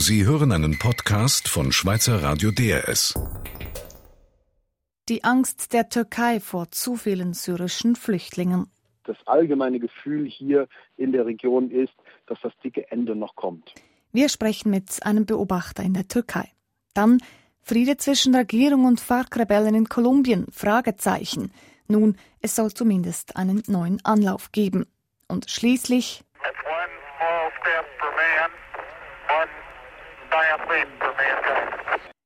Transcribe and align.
Sie 0.00 0.24
hören 0.24 0.52
einen 0.52 0.78
Podcast 0.78 1.48
von 1.48 1.72
Schweizer 1.72 2.22
Radio 2.22 2.52
DRS. 2.52 3.14
Die 5.08 5.24
Angst 5.24 5.72
der 5.72 5.88
Türkei 5.88 6.38
vor 6.38 6.70
zu 6.70 6.94
vielen 6.94 7.34
syrischen 7.34 7.96
Flüchtlingen. 7.96 8.70
Das 9.02 9.16
allgemeine 9.26 9.80
Gefühl 9.80 10.24
hier 10.24 10.68
in 10.96 11.10
der 11.10 11.26
Region 11.26 11.72
ist, 11.72 11.94
dass 12.28 12.38
das 12.42 12.52
dicke 12.62 12.88
Ende 12.92 13.16
noch 13.16 13.34
kommt. 13.34 13.74
Wir 14.12 14.28
sprechen 14.28 14.70
mit 14.70 15.04
einem 15.04 15.26
Beobachter 15.26 15.82
in 15.82 15.94
der 15.94 16.06
Türkei. 16.06 16.48
Dann 16.94 17.18
Friede 17.60 17.96
zwischen 17.96 18.36
Regierung 18.36 18.84
und 18.84 19.00
FARC-Rebellen 19.00 19.74
in 19.74 19.88
Kolumbien? 19.88 20.46
Fragezeichen. 20.52 21.50
Nun, 21.88 22.16
es 22.40 22.54
soll 22.54 22.72
zumindest 22.72 23.36
einen 23.36 23.64
neuen 23.66 23.98
Anlauf 24.04 24.52
geben. 24.52 24.86
Und 25.26 25.50
schließlich 25.50 26.22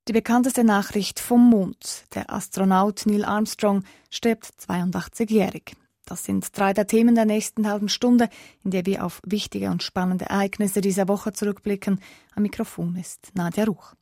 die 0.09 0.13
bekannteste 0.13 0.65
Nachricht 0.65 1.21
vom 1.21 1.49
Mond. 1.49 2.05
Der 2.15 2.33
Astronaut 2.33 3.07
Neil 3.07 3.25
Armstrong 3.25 3.85
stirbt 4.11 4.51
82-jährig. 4.69 5.75
Das 6.05 6.25
sind 6.25 6.57
drei 6.59 6.73
der 6.73 6.87
Themen 6.87 7.15
der 7.15 7.25
nächsten 7.25 7.67
halben 7.69 7.89
Stunde, 7.89 8.29
in 8.65 8.73
der 8.73 8.85
wir 8.85 9.05
auf 9.05 9.21
wichtige 9.25 9.71
und 9.71 9.83
spannende 9.83 10.27
Ereignisse 10.27 10.81
dieser 10.81 11.09
Woche 11.09 11.33
zurückblicken. 11.33 12.01
Am 12.35 12.43
Mikrofon 12.43 12.97
ist 12.97 13.31
Nadja 13.35 13.65
Ruch. 13.65 13.95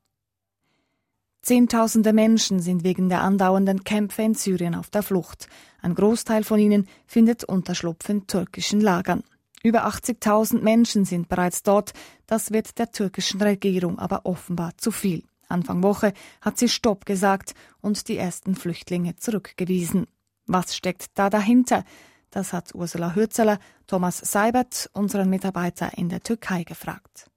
Zehntausende 1.43 2.13
Menschen 2.13 2.61
sind 2.61 2.85
wegen 2.85 3.09
der 3.09 3.23
andauernden 3.23 3.85
Kämpfe 3.85 4.23
in 4.23 4.35
Syrien 4.35 4.75
auf 4.75 4.91
der 4.91 5.03
Flucht. 5.03 5.49
Ein 5.81 5.95
Großteil 5.95 6.45
von 6.45 6.59
ihnen 6.59 6.89
findet 7.07 7.45
Unterschlupf 7.45 8.09
in 8.09 8.27
türkischen 8.27 8.81
Lagern. 8.81 9.23
Über 9.63 9.87
80.000 9.87 10.63
Menschen 10.63 11.05
sind 11.05 11.29
bereits 11.29 11.63
dort. 11.63 11.93
Das 12.27 12.53
wird 12.53 12.79
der 12.79 12.93
türkischen 12.93 13.43
Regierung 13.43 13.99
aber 13.99 14.25
offenbar 14.25 14.73
zu 14.77 14.91
viel. 14.91 15.25
Anfang 15.49 15.83
Woche 15.83 16.13
hat 16.41 16.57
sie 16.59 16.69
Stopp 16.69 17.05
gesagt 17.05 17.55
und 17.83 18.09
die 18.09 18.17
ersten 18.17 18.55
Flüchtlinge 18.55 19.17
zurückgewiesen. 19.17 20.07
Was 20.47 20.75
steckt 20.75 21.19
da 21.19 21.29
dahinter? 21.29 21.85
Das 22.31 22.53
hat 22.53 22.75
Ursula 22.75 23.15
Hürzeler, 23.15 23.59
Thomas 23.87 24.19
Seibert, 24.19 24.89
unseren 24.95 25.29
Mitarbeiter 25.29 25.91
in 25.97 26.09
der 26.09 26.21
Türkei, 26.21 26.63
gefragt. 26.63 27.29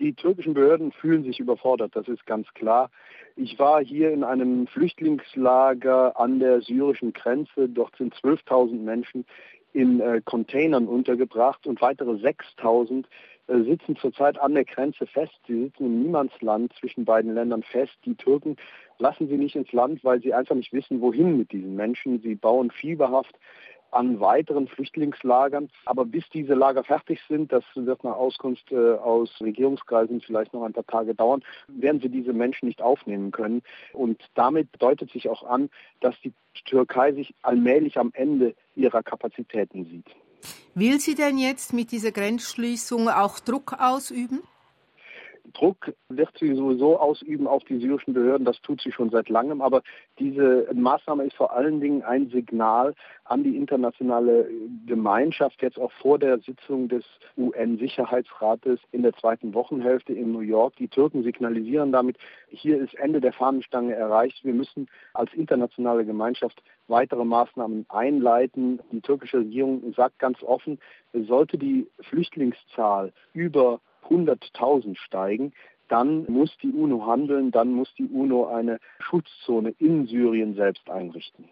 Die 0.00 0.12
türkischen 0.12 0.54
Behörden 0.54 0.92
fühlen 0.92 1.24
sich 1.24 1.40
überfordert, 1.40 1.94
das 1.94 2.08
ist 2.08 2.26
ganz 2.26 2.46
klar. 2.54 2.90
Ich 3.36 3.58
war 3.58 3.82
hier 3.82 4.12
in 4.12 4.24
einem 4.24 4.66
Flüchtlingslager 4.66 6.18
an 6.18 6.38
der 6.38 6.60
syrischen 6.60 7.12
Grenze. 7.12 7.68
Dort 7.68 7.96
sind 7.96 8.14
12.000 8.14 8.80
Menschen 8.80 9.24
in 9.74 10.00
äh, 10.00 10.22
Containern 10.24 10.86
untergebracht 10.86 11.66
und 11.66 11.82
weitere 11.82 12.12
6.000 12.12 13.04
äh, 13.48 13.60
sitzen 13.64 13.96
zurzeit 13.96 14.38
an 14.40 14.54
der 14.54 14.64
Grenze 14.64 15.06
fest. 15.06 15.34
Sie 15.46 15.64
sitzen 15.64 15.84
im 15.84 16.02
Niemandsland 16.02 16.72
zwischen 16.78 17.04
beiden 17.04 17.34
Ländern 17.34 17.62
fest. 17.62 17.92
Die 18.06 18.14
Türken 18.14 18.56
lassen 18.98 19.28
sie 19.28 19.36
nicht 19.36 19.56
ins 19.56 19.72
Land, 19.72 20.02
weil 20.04 20.22
sie 20.22 20.32
einfach 20.32 20.54
nicht 20.54 20.72
wissen, 20.72 21.00
wohin 21.00 21.36
mit 21.36 21.52
diesen 21.52 21.74
Menschen. 21.74 22.20
Sie 22.22 22.36
bauen 22.36 22.70
fieberhaft 22.70 23.34
an 23.94 24.20
weiteren 24.20 24.68
Flüchtlingslagern. 24.68 25.70
Aber 25.84 26.04
bis 26.04 26.24
diese 26.30 26.54
Lager 26.54 26.84
fertig 26.84 27.20
sind, 27.28 27.52
das 27.52 27.64
wird 27.74 28.04
nach 28.04 28.16
Auskunft 28.16 28.70
äh, 28.72 28.94
aus 28.94 29.30
Regierungskreisen 29.40 30.20
vielleicht 30.20 30.52
noch 30.52 30.64
ein 30.64 30.72
paar 30.72 30.86
Tage 30.86 31.14
dauern, 31.14 31.42
werden 31.68 32.00
sie 32.00 32.08
diese 32.08 32.32
Menschen 32.32 32.66
nicht 32.66 32.82
aufnehmen 32.82 33.30
können. 33.30 33.62
Und 33.92 34.22
damit 34.34 34.68
deutet 34.78 35.10
sich 35.10 35.28
auch 35.28 35.44
an, 35.44 35.70
dass 36.00 36.14
die 36.22 36.32
Türkei 36.64 37.12
sich 37.12 37.34
allmählich 37.42 37.98
am 37.98 38.10
Ende 38.14 38.54
ihrer 38.74 39.02
Kapazitäten 39.02 39.84
sieht. 39.84 40.06
Will 40.74 41.00
sie 41.00 41.14
denn 41.14 41.38
jetzt 41.38 41.72
mit 41.72 41.92
dieser 41.92 42.12
Grenzschließung 42.12 43.08
auch 43.08 43.40
Druck 43.40 43.74
ausüben? 43.78 44.42
Druck 45.54 45.92
wird 46.08 46.30
sie 46.38 46.54
sowieso 46.54 46.98
ausüben 46.98 47.46
auf 47.46 47.64
die 47.64 47.78
syrischen 47.78 48.12
Behörden, 48.14 48.44
das 48.44 48.60
tut 48.60 48.80
sie 48.80 48.92
schon 48.92 49.10
seit 49.10 49.28
langem, 49.28 49.62
aber 49.62 49.82
diese 50.18 50.68
Maßnahme 50.74 51.24
ist 51.24 51.36
vor 51.36 51.52
allen 51.52 51.80
Dingen 51.80 52.02
ein 52.02 52.28
Signal 52.28 52.94
an 53.24 53.44
die 53.44 53.56
internationale 53.56 54.48
Gemeinschaft, 54.86 55.62
jetzt 55.62 55.78
auch 55.78 55.92
vor 55.92 56.18
der 56.18 56.38
Sitzung 56.40 56.88
des 56.88 57.04
UN-Sicherheitsrates 57.36 58.80
in 58.92 59.02
der 59.02 59.14
zweiten 59.14 59.54
Wochenhälfte 59.54 60.12
in 60.12 60.32
New 60.32 60.40
York. 60.40 60.76
Die 60.76 60.88
Türken 60.88 61.22
signalisieren 61.22 61.92
damit, 61.92 62.18
hier 62.48 62.78
ist 62.80 62.94
Ende 62.94 63.20
der 63.20 63.32
Fahnenstange 63.32 63.94
erreicht. 63.94 64.44
Wir 64.44 64.54
müssen 64.54 64.88
als 65.14 65.32
internationale 65.34 66.04
Gemeinschaft 66.04 66.62
weitere 66.88 67.24
Maßnahmen 67.24 67.86
einleiten. 67.88 68.80
Die 68.92 69.00
türkische 69.00 69.38
Regierung 69.38 69.94
sagt 69.94 70.18
ganz 70.18 70.42
offen, 70.42 70.78
sollte 71.12 71.58
die 71.58 71.86
Flüchtlingszahl 72.00 73.12
über 73.32 73.80
100.000 74.08 74.96
steigen, 74.96 75.52
dann 75.88 76.24
muss 76.26 76.56
die 76.62 76.72
UNO 76.72 77.06
handeln, 77.06 77.50
dann 77.50 77.72
muss 77.72 77.92
die 77.96 78.06
UNO 78.06 78.46
eine 78.46 78.78
Schutzzone 79.00 79.74
in 79.78 80.06
Syrien 80.06 80.54
selbst 80.54 80.88
einrichten. 80.88 81.44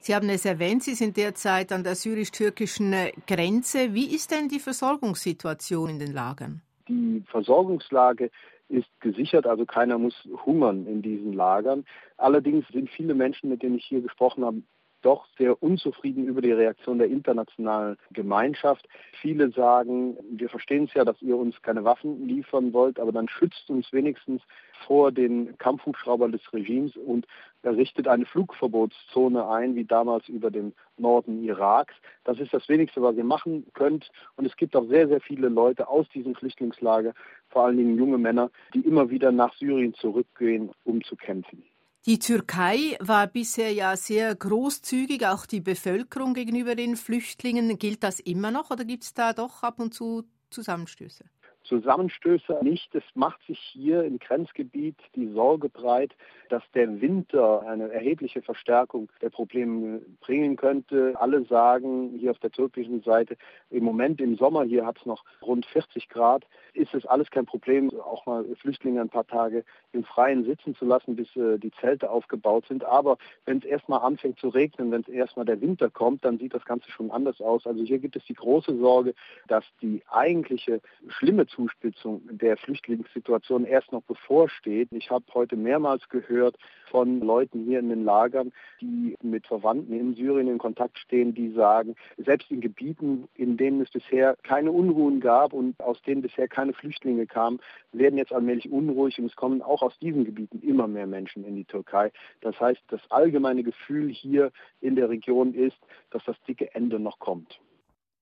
Sie 0.00 0.14
haben 0.14 0.28
es 0.28 0.44
erwähnt, 0.44 0.82
Sie 0.82 0.94
sind 0.94 1.16
derzeit 1.16 1.72
an 1.72 1.84
der 1.84 1.94
syrisch-türkischen 1.94 2.94
Grenze. 3.26 3.94
Wie 3.94 4.14
ist 4.14 4.30
denn 4.30 4.48
die 4.48 4.58
Versorgungssituation 4.58 5.90
in 5.90 5.98
den 5.98 6.12
Lagern? 6.12 6.62
Die 6.88 7.22
Versorgungslage 7.26 8.30
ist 8.68 8.88
gesichert, 9.00 9.46
also 9.46 9.64
keiner 9.64 9.98
muss 9.98 10.14
hungern 10.44 10.86
in 10.86 11.02
diesen 11.02 11.32
Lagern. 11.32 11.84
Allerdings 12.16 12.66
sind 12.68 12.90
viele 12.90 13.14
Menschen, 13.14 13.48
mit 13.48 13.62
denen 13.62 13.76
ich 13.76 13.84
hier 13.84 14.00
gesprochen 14.00 14.44
habe, 14.44 14.62
doch 15.02 15.26
sehr 15.38 15.62
unzufrieden 15.62 16.26
über 16.26 16.40
die 16.40 16.52
Reaktion 16.52 16.98
der 16.98 17.08
internationalen 17.08 17.96
Gemeinschaft. 18.10 18.88
Viele 19.20 19.50
sagen, 19.50 20.16
wir 20.30 20.48
verstehen 20.48 20.84
es 20.84 20.94
ja, 20.94 21.04
dass 21.04 21.20
ihr 21.22 21.36
uns 21.36 21.60
keine 21.62 21.84
Waffen 21.84 22.26
liefern 22.26 22.72
wollt, 22.72 22.98
aber 22.98 23.12
dann 23.12 23.28
schützt 23.28 23.68
uns 23.70 23.92
wenigstens 23.92 24.42
vor 24.86 25.12
den 25.12 25.56
Kampfhubschraubern 25.58 26.32
des 26.32 26.52
Regimes 26.52 26.96
und 26.96 27.26
errichtet 27.62 28.08
eine 28.08 28.26
Flugverbotszone 28.26 29.48
ein, 29.48 29.74
wie 29.74 29.84
damals 29.84 30.28
über 30.28 30.50
dem 30.50 30.72
Norden 30.96 31.42
Iraks. 31.42 31.94
Das 32.24 32.38
ist 32.38 32.52
das 32.52 32.68
Wenigste, 32.68 33.02
was 33.02 33.16
ihr 33.16 33.24
machen 33.24 33.66
könnt. 33.74 34.10
Und 34.36 34.46
es 34.46 34.56
gibt 34.56 34.76
auch 34.76 34.86
sehr, 34.86 35.08
sehr 35.08 35.20
viele 35.20 35.48
Leute 35.48 35.88
aus 35.88 36.08
diesem 36.10 36.34
Flüchtlingslager, 36.34 37.14
vor 37.48 37.64
allen 37.64 37.76
Dingen 37.76 37.98
junge 37.98 38.18
Männer, 38.18 38.50
die 38.74 38.80
immer 38.80 39.10
wieder 39.10 39.32
nach 39.32 39.54
Syrien 39.54 39.94
zurückgehen, 39.94 40.70
um 40.84 41.02
zu 41.02 41.16
kämpfen. 41.16 41.64
Die 42.06 42.20
Türkei 42.20 42.96
war 43.00 43.26
bisher 43.26 43.72
ja 43.72 43.96
sehr 43.96 44.32
großzügig, 44.32 45.26
auch 45.26 45.44
die 45.44 45.60
Bevölkerung 45.60 46.34
gegenüber 46.34 46.76
den 46.76 46.94
Flüchtlingen. 46.94 47.80
Gilt 47.80 48.04
das 48.04 48.20
immer 48.20 48.52
noch 48.52 48.70
oder 48.70 48.84
gibt 48.84 49.02
es 49.02 49.12
da 49.12 49.32
doch 49.32 49.64
ab 49.64 49.80
und 49.80 49.92
zu 49.92 50.22
Zusammenstöße? 50.50 51.24
Zusammenstöße 51.66 52.58
nicht. 52.62 52.94
Es 52.94 53.04
macht 53.14 53.42
sich 53.46 53.58
hier 53.58 54.04
im 54.04 54.18
Grenzgebiet 54.18 54.96
die 55.14 55.28
Sorge 55.28 55.68
breit, 55.68 56.14
dass 56.48 56.62
der 56.74 57.00
Winter 57.00 57.62
eine 57.66 57.90
erhebliche 57.90 58.42
Verstärkung 58.42 59.08
der 59.20 59.30
Probleme 59.30 60.00
bringen 60.20 60.56
könnte. 60.56 61.14
Alle 61.18 61.44
sagen 61.44 62.14
hier 62.18 62.30
auf 62.30 62.38
der 62.38 62.50
türkischen 62.50 63.02
Seite, 63.02 63.36
im 63.70 63.84
Moment 63.84 64.20
im 64.20 64.36
Sommer, 64.36 64.64
hier 64.64 64.86
hat 64.86 64.98
es 64.98 65.06
noch 65.06 65.24
rund 65.42 65.66
40 65.66 66.08
Grad, 66.08 66.44
ist 66.74 66.94
es 66.94 67.06
alles 67.06 67.30
kein 67.30 67.46
Problem, 67.46 67.90
auch 68.00 68.26
mal 68.26 68.44
Flüchtlinge 68.56 69.00
ein 69.00 69.08
paar 69.08 69.26
Tage 69.26 69.64
im 69.92 70.04
Freien 70.04 70.44
sitzen 70.44 70.74
zu 70.74 70.84
lassen, 70.84 71.16
bis 71.16 71.34
äh, 71.36 71.58
die 71.58 71.72
Zelte 71.80 72.10
aufgebaut 72.10 72.66
sind. 72.68 72.84
Aber 72.84 73.18
wenn 73.44 73.58
es 73.58 73.64
erstmal 73.64 74.00
anfängt 74.00 74.38
zu 74.38 74.48
regnen, 74.48 74.90
wenn 74.90 75.02
es 75.02 75.08
erstmal 75.08 75.46
der 75.46 75.60
Winter 75.60 75.90
kommt, 75.90 76.24
dann 76.24 76.38
sieht 76.38 76.54
das 76.54 76.64
Ganze 76.64 76.90
schon 76.90 77.10
anders 77.10 77.40
aus. 77.40 77.66
Also 77.66 77.82
hier 77.82 77.98
gibt 77.98 78.16
es 78.16 78.24
die 78.24 78.34
große 78.34 78.76
Sorge, 78.78 79.14
dass 79.48 79.64
die 79.82 80.02
eigentliche 80.08 80.80
schlimme 81.08 81.46
Zuspitzung 81.56 82.20
der 82.30 82.56
Flüchtlingssituation 82.58 83.64
erst 83.64 83.90
noch 83.90 84.02
bevorsteht. 84.02 84.88
Ich 84.92 85.10
habe 85.10 85.24
heute 85.34 85.56
mehrmals 85.56 86.08
gehört 86.10 86.56
von 86.90 87.20
Leuten 87.20 87.64
hier 87.64 87.80
in 87.80 87.88
den 87.88 88.04
Lagern, 88.04 88.52
die 88.80 89.16
mit 89.22 89.46
Verwandten 89.46 89.92
in 89.98 90.14
Syrien 90.14 90.48
in 90.48 90.58
Kontakt 90.58 90.98
stehen, 90.98 91.34
die 91.34 91.50
sagen, 91.52 91.96
selbst 92.18 92.50
in 92.50 92.60
Gebieten, 92.60 93.28
in 93.34 93.56
denen 93.56 93.80
es 93.80 93.90
bisher 93.90 94.36
keine 94.42 94.70
Unruhen 94.70 95.20
gab 95.20 95.52
und 95.52 95.80
aus 95.80 96.00
denen 96.02 96.22
bisher 96.22 96.46
keine 96.46 96.74
Flüchtlinge 96.74 97.26
kamen, 97.26 97.58
werden 97.92 98.18
jetzt 98.18 98.32
allmählich 98.32 98.70
unruhig 98.70 99.18
und 99.18 99.26
es 99.26 99.36
kommen 99.36 99.62
auch 99.62 99.82
aus 99.82 99.98
diesen 99.98 100.24
Gebieten 100.24 100.60
immer 100.60 100.86
mehr 100.86 101.06
Menschen 101.06 101.44
in 101.44 101.56
die 101.56 101.64
Türkei. 101.64 102.12
Das 102.42 102.58
heißt, 102.60 102.82
das 102.88 103.00
allgemeine 103.10 103.62
Gefühl 103.62 104.10
hier 104.10 104.52
in 104.80 104.94
der 104.94 105.08
Region 105.08 105.54
ist, 105.54 105.78
dass 106.10 106.22
das 106.24 106.36
dicke 106.46 106.74
Ende 106.74 107.00
noch 107.00 107.18
kommt 107.18 107.58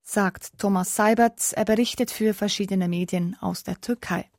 sagt 0.05 0.57
Thomas 0.57 0.95
Seibert. 0.95 1.51
Er 1.53 1.65
berichtet 1.65 2.11
für 2.11 2.33
verschiedene 2.33 2.87
Medien 2.87 3.35
aus 3.41 3.63
der 3.63 3.81
Türkei. 3.81 4.29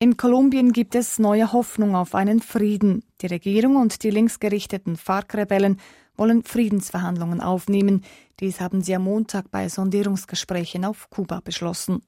In 0.00 0.16
Kolumbien 0.18 0.72
gibt 0.72 0.94
es 0.96 1.18
neue 1.18 1.52
Hoffnung 1.52 1.94
auf 1.94 2.14
einen 2.14 2.42
Frieden. 2.42 3.04
Die 3.22 3.26
Regierung 3.26 3.76
und 3.76 4.02
die 4.02 4.10
linksgerichteten 4.10 4.96
FARC-Rebellen 4.96 5.80
wollen 6.16 6.42
Friedensverhandlungen 6.42 7.40
aufnehmen. 7.40 8.04
Dies 8.40 8.60
haben 8.60 8.82
sie 8.82 8.94
am 8.94 9.04
Montag 9.04 9.50
bei 9.50 9.68
Sondierungsgesprächen 9.68 10.84
auf 10.84 11.08
Kuba 11.08 11.40
beschlossen. 11.40 12.02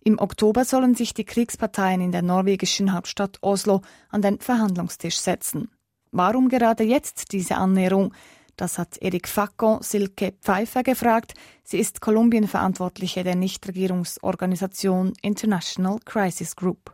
Im 0.00 0.18
Oktober 0.18 0.64
sollen 0.64 0.94
sich 0.94 1.12
die 1.12 1.24
Kriegsparteien 1.24 2.00
in 2.00 2.12
der 2.12 2.22
norwegischen 2.22 2.92
Hauptstadt 2.92 3.38
Oslo 3.42 3.82
an 4.08 4.22
den 4.22 4.40
Verhandlungstisch 4.40 5.18
setzen. 5.18 5.70
Warum 6.10 6.48
gerade 6.48 6.82
jetzt 6.82 7.32
diese 7.32 7.56
Annäherung? 7.56 8.14
Das 8.58 8.76
hat 8.76 8.98
Eric 9.00 9.28
Facon 9.28 9.78
Silke 9.82 10.32
Pfeiffer 10.42 10.82
gefragt. 10.82 11.34
Sie 11.62 11.78
ist 11.78 12.00
Kolumbien-Verantwortliche 12.00 13.22
der 13.22 13.36
Nichtregierungsorganisation 13.36 15.12
International 15.22 15.98
Crisis 16.04 16.56
Group. 16.56 16.92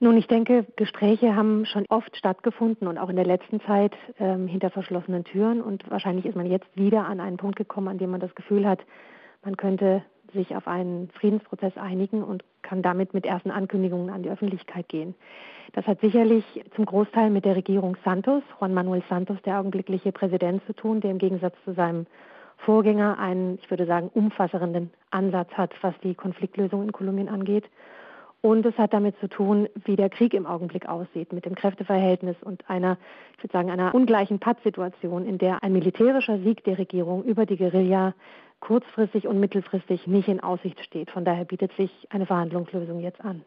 Nun, 0.00 0.16
ich 0.16 0.28
denke, 0.28 0.64
Gespräche 0.76 1.36
haben 1.36 1.66
schon 1.66 1.84
oft 1.90 2.16
stattgefunden 2.16 2.88
und 2.88 2.96
auch 2.96 3.10
in 3.10 3.16
der 3.16 3.26
letzten 3.26 3.60
Zeit 3.60 3.92
ähm, 4.18 4.46
hinter 4.46 4.70
verschlossenen 4.70 5.24
Türen. 5.24 5.60
Und 5.60 5.84
wahrscheinlich 5.90 6.24
ist 6.24 6.36
man 6.36 6.46
jetzt 6.46 6.74
wieder 6.74 7.04
an 7.04 7.20
einen 7.20 7.36
Punkt 7.36 7.56
gekommen, 7.56 7.88
an 7.88 7.98
dem 7.98 8.10
man 8.10 8.20
das 8.20 8.34
Gefühl 8.34 8.66
hat, 8.66 8.80
man 9.44 9.58
könnte 9.58 10.02
sich 10.32 10.56
auf 10.56 10.66
einen 10.68 11.10
Friedensprozess 11.10 11.76
einigen 11.76 12.22
und 12.22 12.44
kann 12.62 12.82
damit 12.82 13.14
mit 13.14 13.26
ersten 13.26 13.50
Ankündigungen 13.50 14.10
an 14.10 14.22
die 14.22 14.30
Öffentlichkeit 14.30 14.88
gehen. 14.88 15.14
Das 15.72 15.86
hat 15.86 16.00
sicherlich 16.00 16.44
zum 16.74 16.86
Großteil 16.86 17.30
mit 17.30 17.44
der 17.44 17.56
Regierung 17.56 17.96
Santos, 18.04 18.42
Juan 18.58 18.74
Manuel 18.74 19.02
Santos, 19.08 19.38
der 19.44 19.60
augenblickliche 19.60 20.12
Präsident, 20.12 20.64
zu 20.66 20.72
tun, 20.72 21.00
der 21.00 21.10
im 21.10 21.18
Gegensatz 21.18 21.54
zu 21.64 21.74
seinem 21.74 22.06
Vorgänger 22.58 23.18
einen, 23.18 23.58
ich 23.62 23.70
würde 23.70 23.86
sagen, 23.86 24.10
umfassenden 24.12 24.90
Ansatz 25.10 25.50
hat, 25.52 25.72
was 25.82 25.94
die 26.02 26.14
Konfliktlösung 26.14 26.82
in 26.82 26.92
Kolumbien 26.92 27.28
angeht. 27.28 27.64
Und 28.40 28.64
es 28.66 28.78
hat 28.78 28.92
damit 28.92 29.18
zu 29.18 29.28
tun, 29.28 29.68
wie 29.84 29.96
der 29.96 30.10
Krieg 30.10 30.32
im 30.32 30.46
Augenblick 30.46 30.88
aussieht, 30.88 31.32
mit 31.32 31.44
dem 31.44 31.56
Kräfteverhältnis 31.56 32.36
und 32.40 32.68
einer, 32.70 32.96
ich 33.36 33.42
würde 33.42 33.52
sagen, 33.52 33.70
einer 33.70 33.94
ungleichen 33.94 34.38
Pattsituation, 34.38 35.26
in 35.26 35.38
der 35.38 35.62
ein 35.64 35.72
militärischer 35.72 36.38
Sieg 36.38 36.62
der 36.62 36.78
Regierung 36.78 37.24
über 37.24 37.46
die 37.46 37.56
Guerilla 37.56 38.14
kurzfristig 38.60 39.26
und 39.26 39.40
mittelfristig 39.40 40.06
nicht 40.06 40.28
in 40.28 40.40
Aussicht 40.40 40.82
steht. 40.84 41.10
Von 41.10 41.24
daher 41.24 41.44
bietet 41.44 41.72
sich 41.76 41.90
eine 42.10 42.26
Verhandlungslösung 42.26 43.00
jetzt 43.00 43.20
an. 43.20 43.42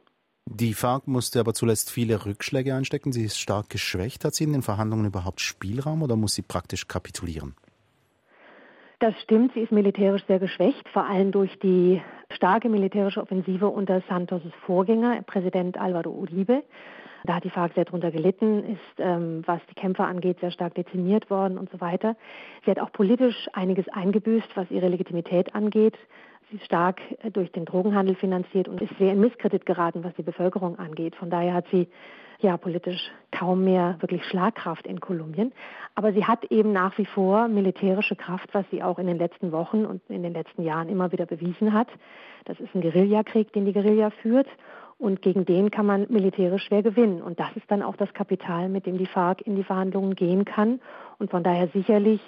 Die 0.45 0.73
FARC 0.73 1.07
musste 1.07 1.39
aber 1.39 1.53
zuletzt 1.53 1.91
viele 1.91 2.25
Rückschläge 2.25 2.73
einstecken. 2.73 3.11
Sie 3.11 3.23
ist 3.23 3.39
stark 3.39 3.69
geschwächt. 3.69 4.25
Hat 4.25 4.33
sie 4.33 4.43
in 4.43 4.53
den 4.53 4.63
Verhandlungen 4.63 5.05
überhaupt 5.05 5.39
Spielraum 5.39 6.01
oder 6.01 6.15
muss 6.15 6.33
sie 6.33 6.41
praktisch 6.41 6.87
kapitulieren? 6.87 7.55
Das 8.99 9.15
stimmt, 9.23 9.53
sie 9.53 9.61
ist 9.61 9.71
militärisch 9.71 10.23
sehr 10.27 10.37
geschwächt, 10.37 10.87
vor 10.89 11.05
allem 11.05 11.31
durch 11.31 11.57
die 11.57 12.01
starke 12.31 12.69
militärische 12.69 13.19
Offensive 13.19 13.67
unter 13.67 14.01
Santos' 14.07 14.43
Vorgänger, 14.65 15.23
Präsident 15.23 15.75
Alvaro 15.77 16.11
Uribe. 16.11 16.63
Da 17.23 17.35
hat 17.35 17.43
die 17.43 17.49
FARC 17.49 17.73
sehr 17.73 17.85
drunter 17.85 18.11
gelitten, 18.11 18.63
ist, 18.63 18.99
ähm, 18.99 19.43
was 19.45 19.59
die 19.69 19.75
Kämpfer 19.75 20.07
angeht, 20.07 20.39
sehr 20.39 20.51
stark 20.51 20.75
dezimiert 20.75 21.29
worden 21.29 21.57
und 21.57 21.69
so 21.71 21.79
weiter. 21.81 22.15
Sie 22.65 22.71
hat 22.71 22.79
auch 22.79 22.91
politisch 22.91 23.47
einiges 23.53 23.87
eingebüßt, 23.89 24.49
was 24.55 24.71
ihre 24.71 24.87
Legitimität 24.87 25.53
angeht. 25.53 25.97
Sie 26.49 26.57
ist 26.57 26.65
stark 26.65 26.99
äh, 27.23 27.31
durch 27.31 27.51
den 27.51 27.65
Drogenhandel 27.65 28.15
finanziert 28.15 28.67
und 28.67 28.81
ist 28.81 28.97
sehr 28.97 29.13
in 29.13 29.19
Misskredit 29.19 29.65
geraten, 29.65 30.03
was 30.03 30.13
die 30.15 30.23
Bevölkerung 30.23 30.79
angeht. 30.79 31.15
Von 31.15 31.29
daher 31.29 31.53
hat 31.53 31.65
sie 31.71 31.87
ja 32.41 32.57
politisch 32.57 33.11
kaum 33.31 33.63
mehr 33.63 33.97
wirklich 33.99 34.25
Schlagkraft 34.25 34.87
in 34.87 34.99
Kolumbien. 34.99 35.51
Aber 35.95 36.11
sie 36.13 36.25
hat 36.25 36.45
eben 36.45 36.71
nach 36.71 36.97
wie 36.97 37.05
vor 37.05 37.47
militärische 37.47 38.15
Kraft, 38.15 38.49
was 38.53 38.65
sie 38.71 38.81
auch 38.81 38.97
in 38.99 39.07
den 39.07 39.17
letzten 39.17 39.51
Wochen 39.51 39.85
und 39.85 40.01
in 40.09 40.23
den 40.23 40.33
letzten 40.33 40.63
Jahren 40.63 40.89
immer 40.89 41.11
wieder 41.11 41.25
bewiesen 41.25 41.73
hat. 41.73 41.87
Das 42.45 42.59
ist 42.59 42.73
ein 42.73 42.81
Guerillakrieg, 42.81 43.53
den 43.53 43.65
die 43.65 43.73
Guerilla 43.73 44.09
führt. 44.09 44.47
Und 45.01 45.23
gegen 45.23 45.45
den 45.45 45.71
kann 45.71 45.87
man 45.87 46.05
militärisch 46.09 46.65
schwer 46.65 46.83
gewinnen. 46.83 47.23
Und 47.23 47.39
das 47.39 47.49
ist 47.55 47.65
dann 47.69 47.81
auch 47.81 47.95
das 47.95 48.13
Kapital, 48.13 48.69
mit 48.69 48.85
dem 48.85 48.99
die 48.99 49.07
FARC 49.07 49.41
in 49.41 49.55
die 49.55 49.63
Verhandlungen 49.63 50.13
gehen 50.13 50.45
kann 50.45 50.79
und 51.17 51.31
von 51.31 51.43
daher 51.43 51.69
sicherlich 51.69 52.21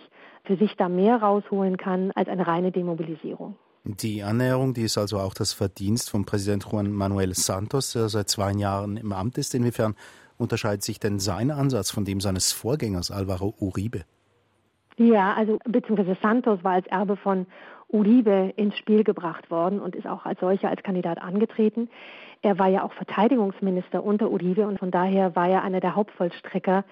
für 0.44 0.58
sich 0.58 0.76
da 0.76 0.90
mehr 0.90 1.18
rausholen 1.18 1.78
kann 1.78 2.10
als 2.16 2.28
eine 2.30 2.48
reine 2.48 2.72
Demobilisierung. 2.72 3.56
Die 3.84 4.24
Annäherung, 4.24 4.74
die 4.74 4.82
ist 4.82 4.98
also 4.98 5.20
auch 5.20 5.36
das 5.36 5.54
Verdienst 5.54 6.10
von 6.10 6.26
Präsident 6.26 6.66
Juan 6.66 6.92
Manuel 6.92 7.36
Santos, 7.36 7.94
der 7.94 8.10
seit 8.10 8.30
zwei 8.30 8.52
Jahren 8.54 8.98
im 8.98 9.12
Amt 9.12 9.38
ist. 9.38 9.54
Inwiefern 9.54 9.94
unterscheidet 10.40 10.82
sich 10.82 11.00
denn 11.00 11.20
sein 11.20 11.52
Ansatz 11.52 11.92
von 11.92 12.06
dem 12.06 12.22
seines 12.22 12.54
Vorgängers 12.54 13.12
Alvaro 13.12 13.54
Uribe? 13.60 14.04
Ja, 14.98 15.34
also 15.34 15.60
beziehungsweise 15.66 16.18
Santos 16.24 16.64
war 16.64 16.74
als 16.74 16.88
Erbe 16.88 17.18
von 17.18 17.46
Uribe 17.94 18.52
ins 18.56 18.78
Spiel 18.78 19.04
gebracht 19.04 19.52
worden 19.52 19.80
und 19.80 19.96
ist 19.96 20.08
auch 20.08 20.26
als 20.26 20.40
solcher 20.40 20.70
als 20.70 20.82
Kandidat 20.84 21.22
angetreten. 21.22 21.90
Er 22.42 22.60
war 22.60 22.68
ja 22.68 22.84
auch 22.84 22.92
Verteidigungsminister 22.94 24.04
unter 24.04 24.30
Uribe 24.30 24.68
und 24.68 24.80
von 24.80 24.92
daher 24.92 25.36
war 25.36 25.48
er 25.48 25.64
einer 25.64 25.80
der 25.80 25.96
Hauptvollstrecker 25.96 26.84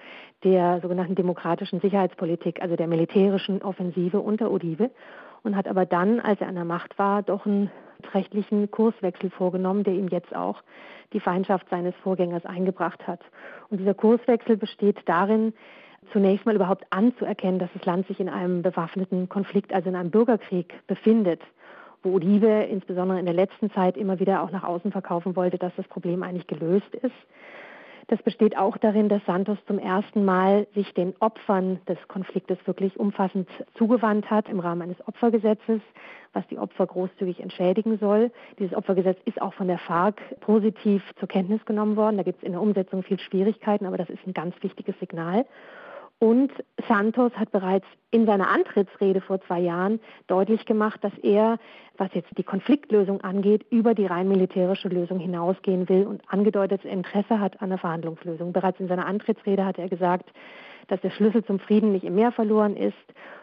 der 0.44 0.80
sogenannten 0.80 1.14
demokratischen 1.14 1.80
Sicherheitspolitik, 1.80 2.62
also 2.62 2.76
der 2.76 2.86
militärischen 2.86 3.60
Offensive 3.62 4.20
unter 4.20 4.50
Uribe 4.50 4.90
und 5.42 5.56
hat 5.56 5.68
aber 5.68 5.84
dann, 5.84 6.20
als 6.20 6.40
er 6.40 6.48
an 6.48 6.54
der 6.54 6.64
Macht 6.64 6.98
war, 6.98 7.22
doch 7.22 7.44
einen 7.46 7.70
rechtlichen 8.14 8.70
Kurswechsel 8.70 9.30
vorgenommen, 9.30 9.84
der 9.84 9.94
ihm 9.94 10.08
jetzt 10.08 10.34
auch 10.34 10.62
die 11.12 11.20
Feindschaft 11.20 11.68
seines 11.68 11.94
Vorgängers 11.96 12.46
eingebracht 12.46 13.06
hat. 13.06 13.20
Und 13.68 13.78
dieser 13.78 13.94
Kurswechsel 13.94 14.56
besteht 14.56 15.00
darin, 15.06 15.52
zunächst 16.12 16.46
mal 16.46 16.54
überhaupt 16.54 16.84
anzuerkennen, 16.90 17.58
dass 17.58 17.70
das 17.74 17.84
Land 17.84 18.06
sich 18.06 18.20
in 18.20 18.28
einem 18.28 18.62
bewaffneten 18.62 19.28
Konflikt, 19.28 19.72
also 19.72 19.88
in 19.88 19.96
einem 19.96 20.10
Bürgerkrieg 20.10 20.74
befindet, 20.86 21.40
wo 22.02 22.10
Uribe 22.10 22.66
insbesondere 22.70 23.18
in 23.18 23.26
der 23.26 23.34
letzten 23.34 23.70
Zeit 23.70 23.96
immer 23.96 24.18
wieder 24.18 24.42
auch 24.42 24.50
nach 24.50 24.64
außen 24.64 24.92
verkaufen 24.92 25.36
wollte, 25.36 25.58
dass 25.58 25.72
das 25.76 25.86
Problem 25.88 26.22
eigentlich 26.22 26.46
gelöst 26.46 26.94
ist. 26.94 27.14
Das 28.08 28.20
besteht 28.22 28.58
auch 28.58 28.76
darin, 28.76 29.08
dass 29.08 29.24
Santos 29.26 29.58
zum 29.66 29.78
ersten 29.78 30.24
Mal 30.24 30.66
sich 30.74 30.92
den 30.92 31.14
Opfern 31.20 31.80
des 31.88 31.96
Konfliktes 32.08 32.58
wirklich 32.66 32.98
umfassend 32.98 33.48
zugewandt 33.74 34.28
hat 34.30 34.48
im 34.48 34.60
Rahmen 34.60 34.82
eines 34.82 35.06
Opfergesetzes, 35.06 35.80
was 36.32 36.46
die 36.48 36.58
Opfer 36.58 36.86
großzügig 36.86 37.40
entschädigen 37.40 37.98
soll. 37.98 38.32
Dieses 38.58 38.76
Opfergesetz 38.76 39.18
ist 39.24 39.40
auch 39.40 39.54
von 39.54 39.68
der 39.68 39.78
FARC 39.78 40.20
positiv 40.40 41.02
zur 41.18 41.28
Kenntnis 41.28 41.64
genommen 41.64 41.96
worden. 41.96 42.16
Da 42.16 42.22
gibt 42.22 42.38
es 42.38 42.44
in 42.44 42.52
der 42.52 42.60
Umsetzung 42.60 43.02
viel 43.02 43.20
Schwierigkeiten, 43.20 43.86
aber 43.86 43.98
das 43.98 44.10
ist 44.10 44.26
ein 44.26 44.34
ganz 44.34 44.54
wichtiges 44.62 44.98
Signal. 44.98 45.46
Und 46.22 46.52
Santos 46.86 47.32
hat 47.32 47.50
bereits 47.50 47.84
in 48.12 48.26
seiner 48.26 48.48
Antrittsrede 48.48 49.20
vor 49.20 49.40
zwei 49.40 49.58
Jahren 49.58 49.98
deutlich 50.28 50.66
gemacht, 50.66 51.02
dass 51.02 51.12
er, 51.18 51.58
was 51.96 52.14
jetzt 52.14 52.38
die 52.38 52.44
Konfliktlösung 52.44 53.22
angeht, 53.22 53.66
über 53.70 53.92
die 53.92 54.06
rein 54.06 54.28
militärische 54.28 54.86
Lösung 54.86 55.18
hinausgehen 55.18 55.88
will 55.88 56.06
und 56.06 56.22
angedeutet 56.28 56.84
Interesse 56.84 57.40
hat 57.40 57.60
an 57.60 57.70
der 57.70 57.78
Verhandlungslösung. 57.78 58.52
Bereits 58.52 58.78
in 58.78 58.86
seiner 58.86 59.06
Antrittsrede 59.06 59.64
hat 59.64 59.80
er 59.80 59.88
gesagt, 59.88 60.30
dass 60.86 61.00
der 61.00 61.10
Schlüssel 61.10 61.44
zum 61.44 61.58
Frieden 61.58 61.90
nicht 61.90 62.04
im 62.04 62.14
Meer 62.14 62.30
verloren 62.30 62.76
ist, 62.76 62.94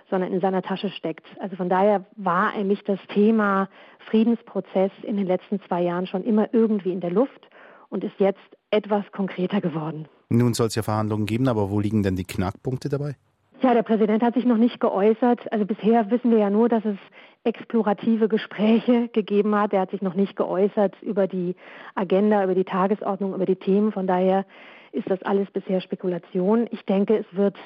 sondern 0.09 0.31
in 0.31 0.39
seiner 0.39 0.61
Tasche 0.61 0.89
steckt. 0.89 1.25
Also 1.41 1.57
von 1.57 1.67
daher 1.67 2.05
war 2.15 2.53
eigentlich 2.53 2.85
das 2.85 3.05
Thema 3.07 3.67
Friedensprozess 4.09 4.91
in 5.03 5.17
den 5.17 5.27
letzten 5.27 5.59
zwei 5.63 5.81
Jahren 5.81 6.07
schon 6.07 6.23
immer 6.23 6.47
irgendwie 6.53 6.93
in 6.93 7.01
der 7.01 7.11
Luft 7.11 7.49
und 7.89 8.05
ist 8.05 8.17
jetzt 8.21 8.39
etwas 8.71 9.03
konkreter 9.11 9.59
geworden. 9.59 10.07
Nun 10.29 10.53
soll 10.53 10.67
es 10.67 10.75
ja 10.75 10.83
Verhandlungen 10.83 11.25
geben, 11.25 11.47
aber 11.47 11.71
wo 11.71 11.79
liegen 11.79 12.03
denn 12.03 12.15
die 12.15 12.23
Knackpunkte 12.23 12.87
dabei? 12.87 13.15
Ja, 13.61 13.73
der 13.73 13.83
Präsident 13.83 14.23
hat 14.23 14.35
sich 14.35 14.45
noch 14.45 14.57
nicht 14.57 14.79
geäußert. 14.79 15.51
Also 15.51 15.65
bisher 15.65 16.09
wissen 16.11 16.31
wir 16.31 16.37
ja 16.37 16.49
nur, 16.49 16.69
dass 16.69 16.85
es 16.85 16.97
explorative 17.43 18.29
Gespräche 18.29 19.09
gegeben 19.09 19.55
hat. 19.55 19.73
Er 19.73 19.81
hat 19.81 19.91
sich 19.91 20.01
noch 20.01 20.13
nicht 20.13 20.35
geäußert 20.35 20.95
über 21.01 21.27
die 21.27 21.55
Agenda, 21.95 22.43
über 22.43 22.55
die 22.55 22.63
Tagesordnung, 22.63 23.33
über 23.33 23.45
die 23.45 23.55
Themen. 23.55 23.91
Von 23.91 24.07
daher 24.07 24.45
ist 24.91 25.09
das 25.09 25.21
alles 25.23 25.49
bisher 25.51 25.81
Spekulation. 25.81 26.67
Ich 26.71 26.85
denke, 26.85 27.17
es 27.17 27.25
wird 27.35 27.57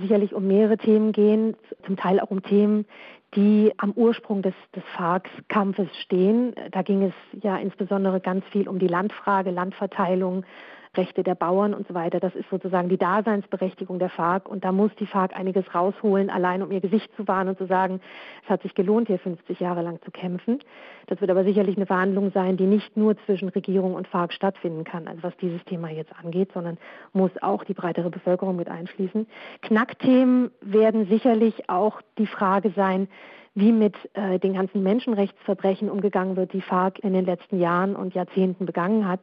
sicherlich 0.00 0.34
um 0.34 0.46
mehrere 0.46 0.76
Themen 0.76 1.12
gehen, 1.12 1.56
zum 1.86 1.96
Teil 1.96 2.20
auch 2.20 2.30
um 2.30 2.42
Themen, 2.42 2.84
die 3.34 3.72
am 3.76 3.92
Ursprung 3.92 4.42
des, 4.42 4.54
des 4.74 4.82
FARC-Kampfes 4.96 5.88
stehen. 6.02 6.54
Da 6.72 6.82
ging 6.82 7.02
es 7.02 7.14
ja 7.42 7.56
insbesondere 7.56 8.20
ganz 8.20 8.44
viel 8.46 8.68
um 8.68 8.78
die 8.78 8.88
Landfrage, 8.88 9.50
Landverteilung, 9.50 10.44
Rechte 10.98 11.22
der 11.22 11.34
Bauern 11.34 11.72
und 11.72 11.88
so 11.88 11.94
weiter. 11.94 12.20
Das 12.20 12.34
ist 12.34 12.50
sozusagen 12.50 12.88
die 12.90 12.98
Daseinsberechtigung 12.98 13.98
der 13.98 14.10
FARC 14.10 14.48
und 14.48 14.64
da 14.64 14.72
muss 14.72 14.94
die 14.96 15.06
FARC 15.06 15.34
einiges 15.34 15.74
rausholen, 15.74 16.28
allein 16.28 16.62
um 16.62 16.70
ihr 16.70 16.80
Gesicht 16.80 17.10
zu 17.16 17.26
wahren 17.26 17.48
und 17.48 17.56
zu 17.56 17.66
sagen, 17.66 18.00
es 18.44 18.50
hat 18.50 18.62
sich 18.62 18.74
gelohnt, 18.74 19.06
hier 19.06 19.18
50 19.18 19.60
Jahre 19.60 19.82
lang 19.82 20.02
zu 20.02 20.10
kämpfen. 20.10 20.58
Das 21.06 21.20
wird 21.20 21.30
aber 21.30 21.44
sicherlich 21.44 21.76
eine 21.76 21.86
Verhandlung 21.86 22.32
sein, 22.32 22.58
die 22.58 22.66
nicht 22.66 22.96
nur 22.96 23.16
zwischen 23.24 23.48
Regierung 23.48 23.94
und 23.94 24.06
FARC 24.08 24.32
stattfinden 24.32 24.84
kann, 24.84 25.08
also 25.08 25.22
was 25.22 25.36
dieses 25.38 25.64
Thema 25.64 25.88
jetzt 25.88 26.12
angeht, 26.22 26.50
sondern 26.52 26.76
muss 27.12 27.30
auch 27.40 27.64
die 27.64 27.74
breitere 27.74 28.10
Bevölkerung 28.10 28.56
mit 28.56 28.68
einschließen. 28.68 29.26
Knackthemen 29.62 30.50
werden 30.60 31.06
sicherlich 31.06 31.70
auch 31.70 32.02
die 32.18 32.26
Frage 32.26 32.72
sein, 32.74 33.08
wie 33.54 33.72
mit 33.72 33.94
äh, 34.14 34.38
den 34.38 34.54
ganzen 34.54 34.82
Menschenrechtsverbrechen 34.82 35.90
umgegangen 35.90 36.36
wird, 36.36 36.52
die 36.52 36.60
FARC 36.60 36.98
in 37.00 37.12
den 37.12 37.24
letzten 37.24 37.58
Jahren 37.58 37.96
und 37.96 38.14
Jahrzehnten 38.14 38.66
begangen 38.66 39.08
hat. 39.08 39.22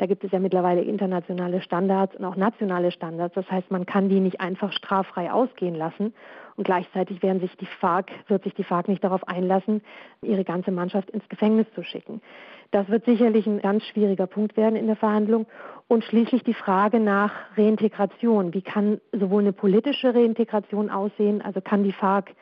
Da 0.00 0.06
gibt 0.06 0.24
es 0.24 0.32
ja 0.32 0.38
mittlerweile 0.38 0.80
internationale 0.80 1.60
Standards 1.60 2.16
und 2.16 2.24
auch 2.24 2.34
nationale 2.34 2.90
Standards. 2.90 3.34
Das 3.34 3.50
heißt, 3.50 3.70
man 3.70 3.84
kann 3.84 4.08
die 4.08 4.20
nicht 4.20 4.40
einfach 4.40 4.72
straffrei 4.72 5.30
ausgehen 5.30 5.74
lassen. 5.74 6.14
Und 6.56 6.64
gleichzeitig 6.64 7.22
werden 7.22 7.40
sich 7.40 7.54
die 7.58 7.66
FARC, 7.66 8.10
wird 8.28 8.44
sich 8.44 8.54
die 8.54 8.64
FARC 8.64 8.88
nicht 8.88 9.04
darauf 9.04 9.28
einlassen, 9.28 9.82
ihre 10.22 10.42
ganze 10.42 10.70
Mannschaft 10.70 11.10
ins 11.10 11.28
Gefängnis 11.28 11.66
zu 11.74 11.82
schicken. 11.82 12.22
Das 12.70 12.88
wird 12.88 13.04
sicherlich 13.04 13.46
ein 13.46 13.60
ganz 13.60 13.84
schwieriger 13.84 14.26
Punkt 14.26 14.56
werden 14.56 14.74
in 14.74 14.86
der 14.86 14.96
Verhandlung. 14.96 15.44
Und 15.86 16.02
schließlich 16.02 16.44
die 16.44 16.54
Frage 16.54 16.98
nach 16.98 17.32
Reintegration. 17.58 18.54
Wie 18.54 18.62
kann 18.62 19.02
sowohl 19.12 19.42
eine 19.42 19.52
politische 19.52 20.14
Reintegration 20.14 20.88
aussehen, 20.88 21.42
also 21.42 21.60
kann 21.60 21.84
die 21.84 21.92
FARC 21.92 22.34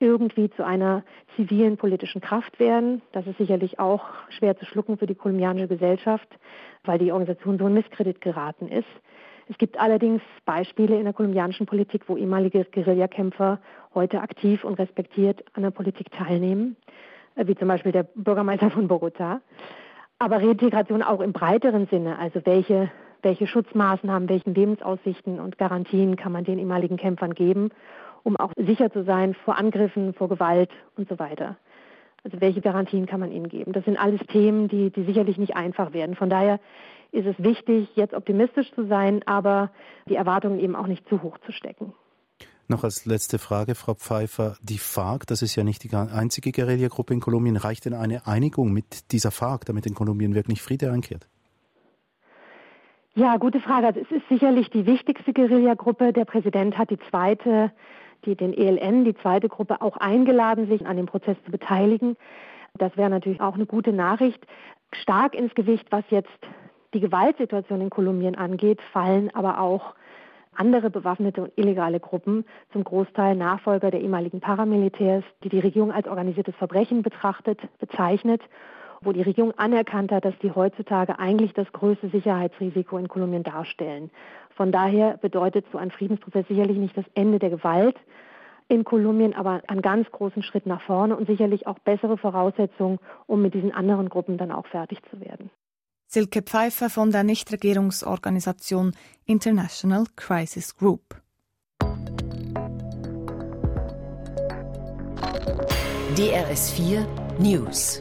irgendwie 0.00 0.50
zu 0.50 0.64
einer 0.64 1.04
zivilen 1.36 1.76
politischen 1.76 2.20
Kraft 2.20 2.58
werden. 2.58 3.02
Das 3.12 3.26
ist 3.26 3.38
sicherlich 3.38 3.78
auch 3.78 4.02
schwer 4.30 4.56
zu 4.56 4.64
schlucken 4.64 4.98
für 4.98 5.06
die 5.06 5.14
kolumbianische 5.14 5.68
Gesellschaft, 5.68 6.28
weil 6.84 6.98
die 6.98 7.12
Organisation 7.12 7.58
so 7.58 7.66
in 7.66 7.74
Misskredit 7.74 8.20
geraten 8.20 8.66
ist. 8.66 8.88
Es 9.48 9.58
gibt 9.58 9.78
allerdings 9.78 10.22
Beispiele 10.44 10.96
in 10.96 11.04
der 11.04 11.12
kolumbianischen 11.12 11.66
Politik, 11.66 12.08
wo 12.08 12.16
ehemalige 12.16 12.64
Guerillakämpfer 12.64 13.58
heute 13.94 14.20
aktiv 14.20 14.64
und 14.64 14.78
respektiert 14.78 15.44
an 15.54 15.64
der 15.64 15.70
Politik 15.70 16.10
teilnehmen, 16.12 16.76
wie 17.36 17.56
zum 17.56 17.68
Beispiel 17.68 17.92
der 17.92 18.04
Bürgermeister 18.14 18.70
von 18.70 18.88
Bogota. 18.88 19.40
Aber 20.18 20.36
Reintegration 20.36 21.02
auch 21.02 21.20
im 21.20 21.32
breiteren 21.32 21.88
Sinne, 21.88 22.18
also 22.18 22.40
welche, 22.44 22.90
welche 23.22 23.46
Schutzmaßnahmen, 23.46 24.28
welchen 24.28 24.54
Lebensaussichten 24.54 25.40
und 25.40 25.58
Garantien 25.58 26.16
kann 26.16 26.30
man 26.30 26.44
den 26.44 26.58
ehemaligen 26.58 26.96
Kämpfern 26.96 27.34
geben, 27.34 27.70
um 28.22 28.36
auch 28.36 28.52
sicher 28.56 28.90
zu 28.90 29.04
sein 29.04 29.34
vor 29.34 29.56
Angriffen, 29.56 30.14
vor 30.14 30.28
Gewalt 30.28 30.70
und 30.96 31.08
so 31.08 31.18
weiter. 31.18 31.56
Also 32.22 32.40
welche 32.40 32.60
Garantien 32.60 33.06
kann 33.06 33.20
man 33.20 33.32
ihnen 33.32 33.48
geben? 33.48 33.72
Das 33.72 33.84
sind 33.84 33.98
alles 33.98 34.20
Themen, 34.26 34.68
die, 34.68 34.90
die 34.90 35.04
sicherlich 35.04 35.38
nicht 35.38 35.56
einfach 35.56 35.92
werden. 35.92 36.16
Von 36.16 36.28
daher 36.28 36.60
ist 37.12 37.26
es 37.26 37.34
wichtig, 37.38 37.88
jetzt 37.94 38.14
optimistisch 38.14 38.72
zu 38.72 38.86
sein, 38.86 39.22
aber 39.26 39.70
die 40.08 40.16
Erwartungen 40.16 40.60
eben 40.60 40.76
auch 40.76 40.86
nicht 40.86 41.08
zu 41.08 41.22
hoch 41.22 41.38
zu 41.38 41.52
stecken. 41.52 41.94
Noch 42.68 42.84
als 42.84 43.04
letzte 43.04 43.40
Frage, 43.40 43.74
Frau 43.74 43.94
Pfeiffer. 43.94 44.56
Die 44.62 44.78
FARC, 44.78 45.26
das 45.26 45.42
ist 45.42 45.56
ja 45.56 45.64
nicht 45.64 45.82
die 45.82 45.92
einzige 45.92 46.52
Guerillagruppe 46.52 47.12
in 47.12 47.20
Kolumbien. 47.20 47.56
Reicht 47.56 47.84
denn 47.84 47.94
eine 47.94 48.28
Einigung 48.28 48.72
mit 48.72 49.10
dieser 49.10 49.32
FARC, 49.32 49.64
damit 49.64 49.86
in 49.86 49.94
Kolumbien 49.94 50.36
wirklich 50.36 50.62
Friede 50.62 50.92
einkehrt? 50.92 51.26
Ja, 53.16 53.38
gute 53.38 53.58
Frage. 53.58 53.88
Also 53.88 54.00
es 54.00 54.10
ist 54.12 54.28
sicherlich 54.28 54.70
die 54.70 54.86
wichtigste 54.86 55.32
Guerillagruppe. 55.32 56.12
Der 56.12 56.24
Präsident 56.24 56.78
hat 56.78 56.90
die 56.90 56.98
zweite, 57.10 57.72
die, 58.24 58.36
den 58.36 58.52
ELN, 58.52 59.04
die 59.04 59.14
zweite 59.16 59.48
Gruppe, 59.48 59.80
auch 59.80 59.96
eingeladen, 59.96 60.68
sich 60.68 60.86
an 60.86 60.96
dem 60.96 61.06
Prozess 61.06 61.36
zu 61.44 61.50
beteiligen. 61.50 62.16
Das 62.74 62.96
wäre 62.96 63.10
natürlich 63.10 63.40
auch 63.40 63.54
eine 63.54 63.66
gute 63.66 63.92
Nachricht. 63.92 64.46
Stark 64.92 65.34
ins 65.34 65.54
Gewicht, 65.54 65.86
was 65.90 66.04
jetzt 66.10 66.28
die 66.94 67.00
Gewaltsituation 67.00 67.80
in 67.80 67.90
Kolumbien 67.90 68.34
angeht, 68.34 68.80
fallen 68.92 69.30
aber 69.34 69.60
auch 69.60 69.94
andere 70.54 70.90
bewaffnete 70.90 71.42
und 71.42 71.52
illegale 71.56 72.00
Gruppen, 72.00 72.44
zum 72.72 72.84
Großteil 72.84 73.36
Nachfolger 73.36 73.90
der 73.90 74.00
ehemaligen 74.00 74.40
Paramilitärs, 74.40 75.24
die 75.44 75.48
die 75.48 75.60
Regierung 75.60 75.92
als 75.92 76.08
organisiertes 76.08 76.54
Verbrechen 76.56 77.02
betrachtet, 77.02 77.60
bezeichnet, 77.78 78.42
wo 79.00 79.12
die 79.12 79.22
Regierung 79.22 79.52
anerkannt 79.56 80.12
hat, 80.12 80.24
dass 80.24 80.36
die 80.42 80.52
heutzutage 80.52 81.18
eigentlich 81.18 81.54
das 81.54 81.72
größte 81.72 82.08
Sicherheitsrisiko 82.08 82.98
in 82.98 83.08
Kolumbien 83.08 83.42
darstellen. 83.42 84.10
Von 84.56 84.72
daher 84.72 85.16
bedeutet 85.18 85.66
so 85.72 85.78
ein 85.78 85.90
Friedensprozess 85.90 86.46
sicherlich 86.48 86.76
nicht 86.76 86.96
das 86.96 87.06
Ende 87.14 87.38
der 87.38 87.50
Gewalt 87.50 87.96
in 88.68 88.84
Kolumbien, 88.84 89.34
aber 89.34 89.62
einen 89.66 89.82
ganz 89.82 90.10
großen 90.10 90.42
Schritt 90.42 90.66
nach 90.66 90.82
vorne 90.82 91.16
und 91.16 91.26
sicherlich 91.26 91.66
auch 91.66 91.78
bessere 91.80 92.16
Voraussetzungen, 92.16 92.98
um 93.26 93.42
mit 93.42 93.54
diesen 93.54 93.72
anderen 93.72 94.08
Gruppen 94.08 94.38
dann 94.38 94.52
auch 94.52 94.66
fertig 94.66 94.98
zu 95.10 95.20
werden. 95.20 95.50
Silke 96.06 96.42
Pfeiffer 96.42 96.90
von 96.90 97.10
der 97.10 97.24
Nichtregierungsorganisation 97.24 98.92
International 99.26 100.04
Crisis 100.16 100.76
Group. 100.76 101.02
DRS 106.16 106.72
4 106.72 107.06
News 107.38 108.00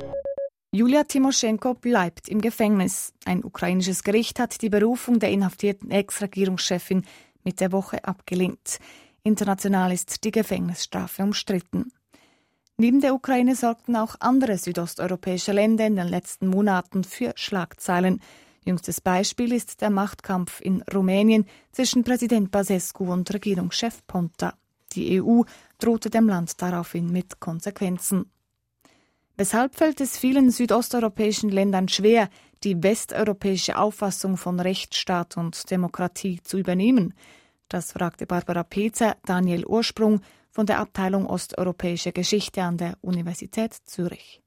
Julia 0.71 1.03
Timoschenko 1.03 1.73
bleibt 1.73 2.29
im 2.29 2.41
Gefängnis. 2.41 3.11
Ein 3.25 3.43
ukrainisches 3.43 4.03
Gericht 4.03 4.39
hat 4.39 4.61
die 4.61 4.69
Berufung 4.69 5.17
der 5.17 5.31
inhaftierten 5.31 5.89
Ex-Regierungschefin 5.89 7.05
mit 7.43 7.59
der 7.59 7.71
Woche 7.71 8.03
abgelehnt. 8.03 8.77
International 9.23 9.91
ist 9.91 10.23
die 10.23 10.29
Gefängnisstrafe 10.29 11.23
umstritten. 11.23 11.91
Neben 12.77 13.01
der 13.01 13.15
Ukraine 13.15 13.55
sorgten 13.55 13.95
auch 13.95 14.15
andere 14.19 14.59
südosteuropäische 14.59 15.53
Länder 15.53 15.87
in 15.87 15.95
den 15.95 16.07
letzten 16.07 16.47
Monaten 16.47 17.03
für 17.03 17.33
Schlagzeilen. 17.35 18.21
Jüngstes 18.63 19.01
Beispiel 19.01 19.53
ist 19.53 19.81
der 19.81 19.89
Machtkampf 19.89 20.61
in 20.61 20.83
Rumänien 20.83 21.47
zwischen 21.71 22.03
Präsident 22.03 22.51
Basescu 22.51 23.11
und 23.11 23.33
Regierungschef 23.33 24.05
Ponta. 24.05 24.53
Die 24.93 25.19
EU 25.19 25.41
drohte 25.79 26.11
dem 26.11 26.29
Land 26.29 26.61
daraufhin 26.61 27.11
mit 27.11 27.39
Konsequenzen. 27.39 28.29
Weshalb 29.39 29.73
fällt 29.73 30.01
es 30.01 30.17
vielen 30.17 30.51
südosteuropäischen 30.51 31.47
Ländern 31.49 31.87
schwer, 31.87 32.27
die 32.65 32.83
westeuropäische 32.83 33.77
Auffassung 33.77 34.35
von 34.35 34.59
Rechtsstaat 34.59 35.37
und 35.37 35.71
Demokratie 35.71 36.41
zu 36.43 36.57
übernehmen? 36.57 37.13
Das 37.69 37.93
fragte 37.93 38.25
Barbara 38.25 38.63
Pezer, 38.63 39.15
Daniel 39.25 39.65
Ursprung 39.65 40.19
von 40.49 40.65
der 40.65 40.79
Abteilung 40.79 41.25
Osteuropäische 41.25 42.11
Geschichte 42.11 42.63
an 42.63 42.75
der 42.75 42.97
Universität 42.99 43.73
Zürich. 43.85 44.41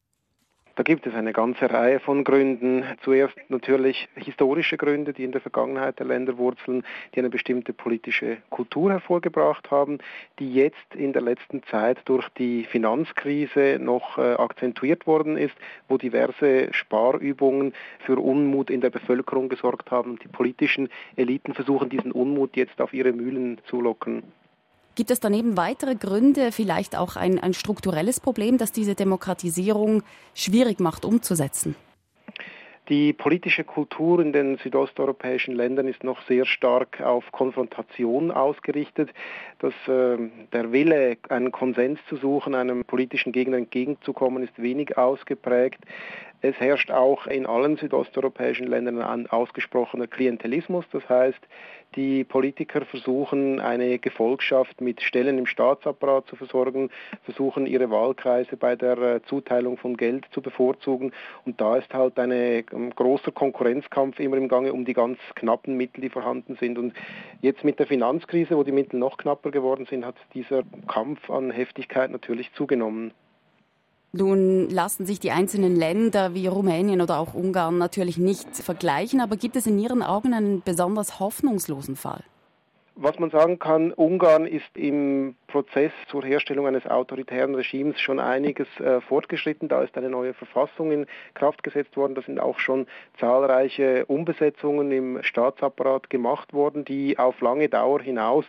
Da 0.75 0.83
gibt 0.83 1.07
es 1.07 1.15
eine 1.15 1.35
ganze 1.35 1.71
Reihe 1.71 2.01
von 2.01 2.25
Gründen. 2.25 2.85
Zuerst 3.03 3.37
natürlich 3.51 4.09
historische 4.15 4.79
Gründe, 4.79 5.13
die 5.13 5.25
in 5.25 5.33
der 5.33 5.43
Vergangenheit 5.43 5.99
der 5.99 6.07
Länder 6.07 6.39
wurzeln, 6.39 6.83
die 7.15 7.19
eine 7.19 7.29
bestimmte 7.29 7.75
politische 7.75 8.39
Kultur 8.49 8.91
hervorgebracht 8.91 9.71
haben, 9.71 9.99
die 10.39 10.55
jetzt 10.55 10.95
in 10.95 11.13
der 11.13 11.21
letzten 11.21 11.63
Zeit 11.65 11.99
durch 12.07 12.27
die 12.31 12.65
Finanzkrise 12.65 13.79
noch 13.79 14.17
äh, 14.17 14.33
akzentuiert 14.35 15.07
worden 15.07 15.37
ist, 15.37 15.55
wo 15.89 15.99
diverse 15.99 16.73
Sparübungen 16.73 17.75
für 17.99 18.19
Unmut 18.19 18.71
in 18.71 18.81
der 18.81 18.91
Bevölkerung 18.91 19.51
gesorgt 19.51 19.91
haben. 19.91 20.19
Die 20.21 20.29
politischen 20.29 20.89
Eliten 21.17 21.53
versuchen 21.53 21.91
diesen 21.91 22.13
Unmut 22.13 22.57
jetzt 22.57 22.81
auf 22.81 22.95
ihre 22.95 23.13
Mühlen 23.13 23.61
zu 23.67 23.83
locken. 23.83 24.23
Gibt 24.95 25.11
es 25.11 25.21
daneben 25.21 25.57
weitere 25.57 25.95
Gründe, 25.95 26.53
vielleicht 26.53 26.97
auch 26.97 27.17
ein, 27.17 27.39
ein 27.39 27.55
strukturelles 27.55 28.21
Problem, 28.21 28.59
das 28.59 28.73
diese 28.73 28.95
Demokratisierung 28.95 30.03
schwierig 30.35 30.81
macht 30.81 31.07
umzusetzen? 31.07 31.75
Die 32.89 33.13
politische 33.15 33.65
Kultur 33.65 34.21
in 34.21 34.33
den 34.33 34.59
südosteuropäischen 34.59 35.55
Ländern 35.55 35.89
ist 35.89 36.05
noch 36.05 36.21
sehr 36.27 36.45
stark 36.45 37.01
auf 37.01 37.31
Konfrontation 37.33 38.31
ausgerichtet. 38.31 39.09
Dass, 39.61 39.73
äh, 39.87 40.19
der 40.53 40.73
Wille, 40.73 41.17
einen 41.29 41.53
Konsens 41.53 42.01
zu 42.09 42.17
suchen, 42.17 42.55
einem 42.55 42.85
politischen 42.85 43.33
Gegner 43.33 43.57
entgegenzukommen, 43.57 44.43
ist 44.43 44.61
wenig 44.61 44.99
ausgeprägt. 44.99 45.79
Es 46.45 46.59
herrscht 46.59 46.91
auch 46.91 47.29
in 47.29 47.47
allen 47.47 47.77
südosteuropäischen 47.77 48.67
Ländern 48.67 49.01
ein 49.01 49.29
ausgesprochener 49.29 50.09
Klientelismus. 50.09 50.85
Das 50.91 51.09
heißt, 51.09 51.39
die 51.95 52.25
Politiker 52.25 52.85
versuchen, 52.85 53.61
eine 53.61 54.01
Gefolgschaft 54.01 54.81
mit 54.81 55.01
Stellen 55.03 55.39
im 55.39 55.47
Staatsapparat 55.47 56.27
zu 56.27 56.35
versorgen, 56.35 56.91
versuchen, 57.23 57.67
ihre 57.67 57.91
Wahlkreise 57.91 58.57
bei 58.57 58.75
der 58.75 58.99
äh, 58.99 59.23
Zuteilung 59.23 59.77
von 59.77 59.97
Geld 59.97 60.27
zu 60.33 60.43
bevorzugen. 60.43 61.13
Und 61.45 61.61
da 61.61 61.77
ist 61.77 61.95
halt 61.95 62.19
ein 62.19 62.33
ähm, 62.33 62.91
großer 62.93 63.31
Konkurrenzkampf 63.31 64.19
immer 64.19 64.37
im 64.37 64.49
Gange 64.49 64.73
um 64.73 64.85
die 64.85 64.95
ganz 64.95 65.19
knappen 65.37 65.77
Mittel, 65.77 66.01
die 66.01 66.09
vorhanden 66.09 66.57
sind. 66.57 66.77
Und 66.77 66.93
jetzt 67.41 67.63
mit 67.63 67.79
der 67.79 67.87
Finanzkrise, 67.87 68.57
wo 68.57 68.65
die 68.65 68.73
Mittel 68.73 68.99
noch 68.99 69.17
knapper 69.17 69.53
geworden 69.53 69.87
sind, 69.89 70.05
hat 70.05 70.17
dieser 70.35 70.65
Kampf 70.89 71.31
an 71.31 71.53
Heftigkeit 71.53 72.11
natürlich 72.11 72.53
zugenommen. 72.55 73.13
Nun 74.15 74.69
lassen 74.69 75.07
sich 75.07 75.21
die 75.21 75.31
einzelnen 75.31 75.75
Länder 75.75 76.35
wie 76.35 76.47
Rumänien 76.47 77.01
oder 77.01 77.19
auch 77.19 77.33
Ungarn 77.33 77.79
natürlich 77.79 78.19
nicht 78.19 78.55
vergleichen, 78.57 79.23
aber 79.23 79.37
gibt 79.37 79.57
es 79.57 79.67
in 79.67 79.79
Ihren 79.79 80.03
Augen 80.03 80.35
einen 80.35 80.61
besonders 80.61 81.19
hoffnungslosen 81.19 81.97
Fall? 81.97 82.23
Was 82.95 83.19
man 83.19 83.31
sagen 83.31 83.59
kann, 83.59 83.91
Ungarn 83.91 84.45
ist 84.45 84.77
im 84.77 85.35
Prozess 85.47 85.93
zur 86.11 86.23
Herstellung 86.25 86.67
eines 86.67 86.87
autoritären 86.87 87.55
Regimes 87.55 87.99
schon 87.99 88.21
einiges 88.21 88.69
äh, 88.81 89.01
fortgeschritten. 89.01 89.69
Da 89.71 89.83
ist 89.83 89.97
eine 89.97 90.11
neue 90.11 90.35
Verfassung 90.35 90.93
in 90.93 91.07
Kraft 91.33 91.63
gesetzt 91.63 91.97
worden. 91.97 92.15
Da 92.15 92.21
sind 92.21 92.39
auch 92.39 92.59
schon 92.59 92.87
zahlreiche 93.19 94.05
Umbesetzungen 94.05 94.93
im 94.93 95.23
Staatsapparat 95.23 96.11
gemacht 96.11 96.53
worden, 96.53 96.85
die 96.85 97.19
auf 97.19 97.41
lange 97.41 97.71
Dauer 97.71 98.03
hinaus 98.03 98.45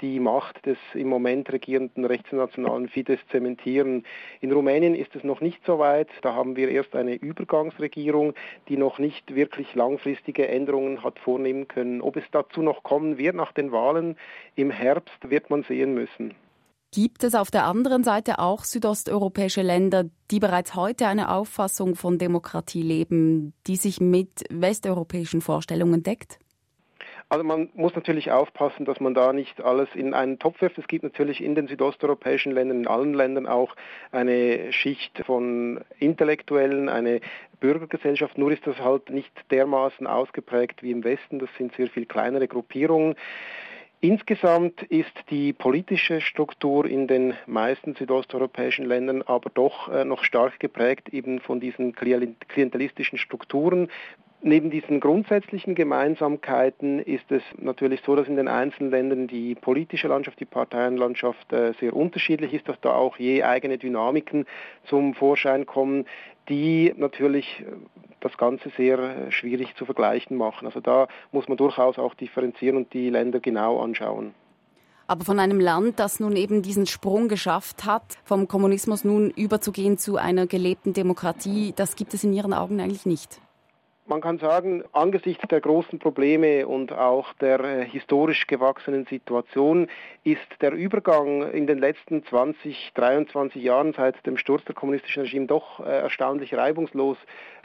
die 0.00 0.20
Macht 0.20 0.64
des 0.66 0.78
im 0.94 1.08
Moment 1.08 1.52
regierenden 1.52 2.04
rechtsnationalen 2.04 2.88
Fidesz 2.88 3.20
zementieren. 3.30 4.04
In 4.40 4.52
Rumänien 4.52 4.94
ist 4.94 5.14
es 5.16 5.24
noch 5.24 5.40
nicht 5.40 5.64
so 5.66 5.78
weit. 5.78 6.08
Da 6.22 6.34
haben 6.34 6.56
wir 6.56 6.68
erst 6.68 6.94
eine 6.94 7.14
Übergangsregierung, 7.14 8.34
die 8.68 8.76
noch 8.76 8.98
nicht 8.98 9.34
wirklich 9.34 9.74
langfristige 9.74 10.48
Änderungen 10.48 11.02
hat 11.02 11.18
vornehmen 11.18 11.68
können. 11.68 12.00
Ob 12.00 12.16
es 12.16 12.24
dazu 12.30 12.62
noch 12.62 12.82
kommen 12.82 13.18
wird 13.18 13.34
nach 13.34 13.52
den 13.52 13.72
Wahlen 13.72 14.16
im 14.54 14.70
Herbst, 14.70 15.30
wird 15.30 15.50
man 15.50 15.62
sehen 15.64 15.94
müssen. 15.94 16.34
Gibt 16.90 17.22
es 17.22 17.34
auf 17.34 17.50
der 17.50 17.66
anderen 17.66 18.02
Seite 18.02 18.38
auch 18.38 18.64
südosteuropäische 18.64 19.60
Länder, 19.60 20.04
die 20.30 20.40
bereits 20.40 20.74
heute 20.74 21.06
eine 21.06 21.30
Auffassung 21.30 21.96
von 21.96 22.16
Demokratie 22.16 22.82
leben, 22.82 23.52
die 23.66 23.76
sich 23.76 24.00
mit 24.00 24.44
westeuropäischen 24.48 25.42
Vorstellungen 25.42 26.02
deckt? 26.02 26.38
Also 27.30 27.44
man 27.44 27.68
muss 27.74 27.94
natürlich 27.94 28.30
aufpassen, 28.30 28.86
dass 28.86 29.00
man 29.00 29.12
da 29.12 29.34
nicht 29.34 29.60
alles 29.60 29.88
in 29.94 30.14
einen 30.14 30.38
Topf 30.38 30.62
wirft. 30.62 30.78
Es 30.78 30.88
gibt 30.88 31.04
natürlich 31.04 31.42
in 31.42 31.54
den 31.54 31.68
südosteuropäischen 31.68 32.52
Ländern, 32.52 32.80
in 32.80 32.86
allen 32.86 33.12
Ländern 33.12 33.46
auch 33.46 33.76
eine 34.12 34.72
Schicht 34.72 35.22
von 35.26 35.80
Intellektuellen, 35.98 36.88
eine 36.88 37.20
Bürgergesellschaft, 37.60 38.38
nur 38.38 38.50
ist 38.50 38.66
das 38.66 38.78
halt 38.78 39.10
nicht 39.10 39.32
dermaßen 39.50 40.06
ausgeprägt 40.06 40.82
wie 40.82 40.90
im 40.90 41.04
Westen. 41.04 41.38
Das 41.38 41.50
sind 41.58 41.74
sehr 41.74 41.88
viel 41.88 42.06
kleinere 42.06 42.48
Gruppierungen. 42.48 43.14
Insgesamt 44.00 44.84
ist 44.84 45.12
die 45.28 45.52
politische 45.52 46.20
Struktur 46.20 46.86
in 46.86 47.08
den 47.08 47.34
meisten 47.46 47.96
südosteuropäischen 47.96 48.86
Ländern 48.86 49.22
aber 49.22 49.50
doch 49.52 49.88
äh, 49.88 50.04
noch 50.04 50.22
stark 50.22 50.60
geprägt 50.60 51.08
eben 51.08 51.40
von 51.40 51.58
diesen 51.58 51.94
klientelistischen 51.94 53.18
Strukturen 53.18 53.88
Neben 54.40 54.70
diesen 54.70 55.00
grundsätzlichen 55.00 55.74
Gemeinsamkeiten 55.74 57.00
ist 57.00 57.30
es 57.32 57.42
natürlich 57.56 58.02
so, 58.06 58.14
dass 58.14 58.28
in 58.28 58.36
den 58.36 58.46
einzelnen 58.46 58.90
Ländern 58.92 59.26
die 59.26 59.56
politische 59.56 60.06
Landschaft, 60.06 60.38
die 60.38 60.44
Parteienlandschaft 60.44 61.52
äh, 61.52 61.72
sehr 61.80 61.94
unterschiedlich 61.94 62.54
ist, 62.54 62.68
dass 62.68 62.80
da 62.80 62.94
auch 62.94 63.16
je 63.16 63.42
eigene 63.42 63.78
Dynamiken 63.78 64.46
zum 64.84 65.14
Vorschein 65.14 65.66
kommen, 65.66 66.06
die 66.48 66.94
natürlich 66.96 67.60
äh, 67.60 67.72
das 68.20 68.38
Ganze 68.38 68.70
sehr 68.76 68.98
äh, 69.00 69.32
schwierig 69.32 69.74
zu 69.74 69.84
vergleichen 69.84 70.36
machen. 70.36 70.66
Also 70.66 70.78
da 70.78 71.08
muss 71.32 71.48
man 71.48 71.56
durchaus 71.56 71.98
auch 71.98 72.14
differenzieren 72.14 72.76
und 72.76 72.92
die 72.92 73.10
Länder 73.10 73.40
genau 73.40 73.80
anschauen. 73.80 74.34
Aber 75.08 75.24
von 75.24 75.40
einem 75.40 75.58
Land, 75.58 75.98
das 75.98 76.20
nun 76.20 76.36
eben 76.36 76.62
diesen 76.62 76.86
Sprung 76.86 77.28
geschafft 77.28 77.86
hat, 77.86 78.18
vom 78.24 78.46
Kommunismus 78.46 79.04
nun 79.04 79.30
überzugehen 79.30 79.98
zu 79.98 80.16
einer 80.16 80.46
gelebten 80.46 80.92
Demokratie, 80.92 81.72
das 81.74 81.96
gibt 81.96 82.14
es 82.14 82.22
in 82.22 82.32
Ihren 82.32 82.52
Augen 82.52 82.78
eigentlich 82.78 83.06
nicht. 83.06 83.40
Man 84.08 84.22
kann 84.22 84.38
sagen, 84.38 84.84
angesichts 84.92 85.46
der 85.48 85.60
großen 85.60 85.98
Probleme 85.98 86.66
und 86.66 86.94
auch 86.94 87.34
der 87.34 87.60
äh, 87.60 87.84
historisch 87.84 88.46
gewachsenen 88.46 89.04
Situation 89.04 89.86
ist 90.24 90.40
der 90.62 90.72
Übergang 90.72 91.52
in 91.52 91.66
den 91.66 91.76
letzten 91.76 92.24
20, 92.24 92.92
23 92.94 93.62
Jahren 93.62 93.92
seit 93.92 94.24
dem 94.26 94.38
Sturz 94.38 94.64
der 94.64 94.74
kommunistischen 94.74 95.24
Regime 95.24 95.44
doch 95.44 95.80
äh, 95.80 96.00
erstaunlich 96.00 96.54
reibungslos 96.54 97.18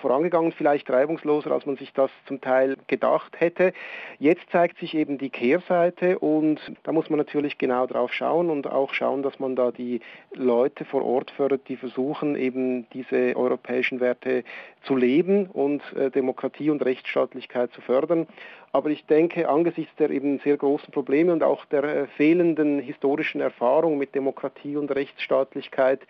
vorangegangen, 0.04 0.52
vielleicht 0.52 0.90
reibungsloser, 0.90 1.50
als 1.50 1.66
man 1.66 1.78
sich 1.78 1.94
das 1.94 2.12
zum 2.26 2.42
Teil 2.42 2.76
gedacht 2.88 3.40
hätte. 3.40 3.72
Jetzt 4.20 4.44
zeigt 4.52 4.78
sich 4.80 4.96
eben 4.96 5.18
die 5.18 5.30
Kehrseite 5.30 6.20
und 6.20 6.60
da 6.84 6.92
muss 6.92 7.10
man 7.10 7.20
natürlich 7.20 7.58
genau 7.58 7.88
drauf 7.88 8.12
schauen 8.12 8.50
und 8.50 8.68
auch 8.68 8.94
schauen, 8.94 9.24
dass 9.24 9.40
man 9.40 9.56
da 9.56 9.72
die 9.72 10.02
Leute 10.34 10.84
vor 10.84 11.06
Ort 11.06 11.32
fördert, 11.32 11.70
die 11.70 11.78
versuchen, 11.78 12.36
eben 12.36 12.86
diese 12.90 13.34
europäischen 13.38 14.02
Werte 14.02 14.44
zu 14.84 14.96
leben 14.96 15.48
und 15.48 15.82
äh, 15.96 16.12
Demokratie 16.12 16.70
und 16.70 16.84
Rechtsstaatlichkeit 16.84 17.72
zu 17.74 17.82
fördern. 17.82 18.28
Aber 18.72 18.90
ich 18.90 19.06
denke, 19.06 19.50
angesichts 19.50 19.96
der 19.98 20.10
eben 20.10 20.40
sehr 20.40 20.58
großen 20.58 20.92
Probleme 20.92 21.32
und 21.32 21.44
auch 21.44 21.66
der 21.66 21.84
äh, 21.84 22.08
fehlenden 22.08 22.80
historischen 22.80 23.42
Erfahrung 23.42 23.98
mit 23.98 24.16
Demokratie 24.16 24.78
und 24.78 24.92
Rechtsstaatlichkeit 24.92 26.02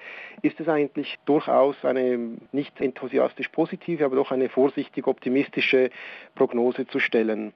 ist 0.41 0.59
es 0.59 0.67
eigentlich 0.67 1.19
durchaus 1.25 1.75
eine 1.83 2.37
nicht 2.51 2.79
enthusiastisch 2.79 3.49
positive, 3.49 4.05
aber 4.05 4.15
doch 4.15 4.31
eine 4.31 4.49
vorsichtig 4.49 5.07
optimistische 5.07 5.89
Prognose 6.35 6.87
zu 6.87 6.99
stellen. 6.99 7.53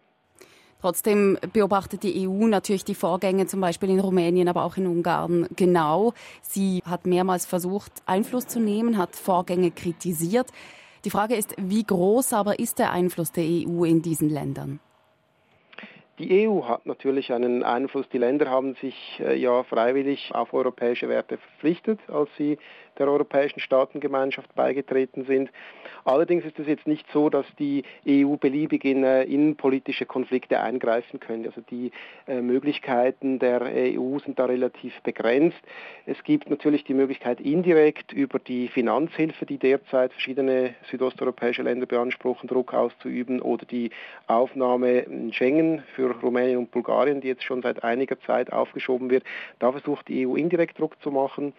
Trotzdem 0.79 1.39
beobachtet 1.53 2.03
die 2.03 2.27
EU 2.27 2.45
natürlich 2.45 2.85
die 2.85 2.93
Vorgänge 2.93 3.47
zum 3.47 3.61
Beispiel 3.61 3.89
in 3.89 3.99
Rumänien, 3.99 4.47
aber 4.47 4.63
auch 4.63 4.77
in 4.77 4.85
Ungarn 4.85 5.47
genau. 5.55 6.13
Sie 6.41 6.83
hat 6.85 7.07
mehrmals 7.07 7.47
versucht, 7.47 7.91
Einfluss 8.05 8.45
zu 8.45 8.59
nehmen, 8.59 8.97
hat 8.97 9.15
Vorgänge 9.15 9.71
kritisiert. 9.71 10.51
Die 11.07 11.11
Frage 11.11 11.35
ist, 11.35 11.55
wie 11.57 11.85
groß 11.85 12.33
aber 12.33 12.59
ist 12.59 12.79
der 12.79 12.91
Einfluss 12.91 13.31
der 13.31 13.45
EU 13.45 13.85
in 13.85 14.01
diesen 14.01 14.29
Ländern? 14.29 14.81
Die 16.19 16.45
EU 16.45 16.63
hat 16.65 16.85
natürlich 16.85 17.31
einen 17.31 17.63
Einfluss. 17.63 18.09
Die 18.09 18.17
Länder 18.17 18.49
haben 18.49 18.75
sich 18.81 19.21
äh, 19.21 19.39
ja 19.39 19.63
freiwillig 19.63 20.35
auf 20.35 20.53
europäische 20.53 21.07
Werte 21.07 21.37
verpflichtet, 21.37 22.01
als 22.09 22.27
sie 22.37 22.57
der 22.99 23.07
Europäischen 23.07 23.59
Staatengemeinschaft 23.59 24.53
beigetreten 24.55 25.25
sind. 25.25 25.49
Allerdings 26.05 26.45
ist 26.45 26.57
es 26.57 26.67
jetzt 26.67 26.87
nicht 26.87 27.05
so, 27.11 27.29
dass 27.29 27.45
die 27.59 27.83
EU 28.07 28.35
beliebig 28.37 28.85
in 28.85 29.03
äh, 29.03 29.23
innenpolitische 29.23 30.05
Konflikte 30.05 30.61
eingreifen 30.61 31.19
könnte. 31.19 31.49
Also 31.49 31.61
die 31.61 31.91
äh, 32.27 32.41
Möglichkeiten 32.41 33.39
der 33.39 33.61
EU 33.61 34.19
sind 34.19 34.39
da 34.39 34.45
relativ 34.45 35.01
begrenzt. 35.01 35.57
Es 36.05 36.23
gibt 36.23 36.49
natürlich 36.49 36.85
die 36.85 36.93
Möglichkeit 36.93 37.41
indirekt 37.41 38.13
über 38.13 38.39
die 38.39 38.69
Finanzhilfe, 38.69 39.45
die 39.45 39.57
derzeit 39.57 40.13
verschiedene 40.13 40.75
südosteuropäische 40.89 41.63
Länder 41.63 41.85
beanspruchen, 41.85 42.47
Druck 42.47 42.73
auszuüben 42.73 43.41
oder 43.41 43.65
die 43.65 43.91
Aufnahme 44.27 44.99
in 44.99 45.33
Schengen 45.33 45.83
für 45.95 46.11
Rumänien 46.21 46.57
und 46.57 46.71
Bulgarien, 46.71 47.21
die 47.21 47.27
jetzt 47.27 47.43
schon 47.43 47.61
seit 47.61 47.83
einiger 47.83 48.19
Zeit 48.21 48.53
aufgeschoben 48.53 49.09
wird. 49.09 49.23
Da 49.59 49.71
versucht 49.71 50.07
die 50.07 50.25
EU 50.25 50.35
indirekt 50.35 50.79
Druck 50.79 51.01
zu 51.01 51.11
machen. 51.11 51.53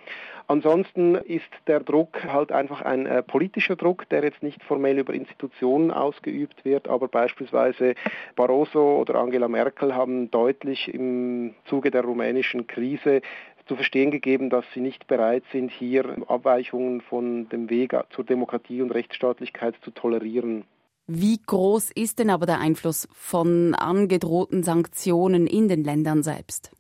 Ansonsten 0.46 1.18
ist 1.28 1.50
der 1.66 1.80
Druck 1.80 2.24
halt 2.24 2.52
einfach 2.52 2.82
ein 2.82 3.06
äh, 3.06 3.22
politischer 3.22 3.76
Druck, 3.76 4.08
der 4.08 4.24
jetzt 4.24 4.42
nicht 4.42 4.62
formell 4.64 4.98
über 4.98 5.12
Institutionen 5.12 5.90
ausgeübt 5.90 6.64
wird, 6.64 6.88
aber 6.88 7.08
beispielsweise 7.08 7.94
Barroso 8.34 8.98
oder 9.00 9.16
Angela 9.16 9.48
Merkel 9.48 9.94
haben 9.94 10.30
deutlich 10.30 10.92
im 10.92 11.54
Zuge 11.66 11.90
der 11.90 12.02
rumänischen 12.02 12.66
Krise 12.66 13.20
zu 13.66 13.76
verstehen 13.76 14.10
gegeben, 14.10 14.48
dass 14.48 14.64
sie 14.72 14.80
nicht 14.80 15.06
bereit 15.06 15.44
sind, 15.52 15.70
hier 15.70 16.16
Abweichungen 16.26 17.02
von 17.02 17.48
dem 17.50 17.68
Weg 17.68 17.94
zur 18.10 18.24
Demokratie 18.24 18.80
und 18.80 18.90
Rechtsstaatlichkeit 18.90 19.74
zu 19.82 19.90
tolerieren. 19.90 20.64
Wie 21.06 21.38
groß 21.46 21.90
ist 21.94 22.18
denn 22.18 22.30
aber 22.30 22.46
der 22.46 22.60
Einfluss 22.60 23.08
von 23.12 23.74
angedrohten 23.74 24.62
Sanktionen 24.62 25.46
in 25.46 25.68
den 25.68 25.84
Ländern 25.84 26.22
selbst? 26.22 26.72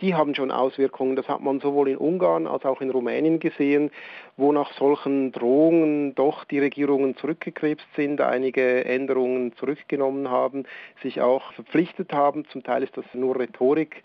Die 0.00 0.14
haben 0.14 0.34
schon 0.34 0.50
Auswirkungen. 0.50 1.16
Das 1.16 1.28
hat 1.28 1.40
man 1.40 1.60
sowohl 1.60 1.88
in 1.88 1.96
Ungarn 1.96 2.46
als 2.46 2.64
auch 2.64 2.80
in 2.80 2.90
Rumänien 2.90 3.40
gesehen, 3.40 3.90
wo 4.36 4.52
nach 4.52 4.72
solchen 4.72 5.32
Drohungen 5.32 6.14
doch 6.14 6.44
die 6.44 6.58
Regierungen 6.58 7.16
zurückgekrebst 7.16 7.86
sind, 7.96 8.20
einige 8.20 8.84
Änderungen 8.84 9.54
zurückgenommen 9.56 10.30
haben, 10.30 10.64
sich 11.02 11.20
auch 11.20 11.52
verpflichtet 11.52 12.12
haben. 12.12 12.44
Zum 12.46 12.62
Teil 12.62 12.82
ist 12.82 12.96
das 12.96 13.04
nur 13.12 13.38
Rhetorik, 13.38 14.02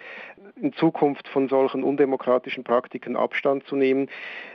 in 0.62 0.74
Zukunft 0.74 1.28
von 1.28 1.48
solchen 1.50 1.84
undemokratischen 1.84 2.64
Praktiken 2.64 3.16
Abstand 3.16 3.66
zu 3.68 3.76
nehmen. 3.76 4.10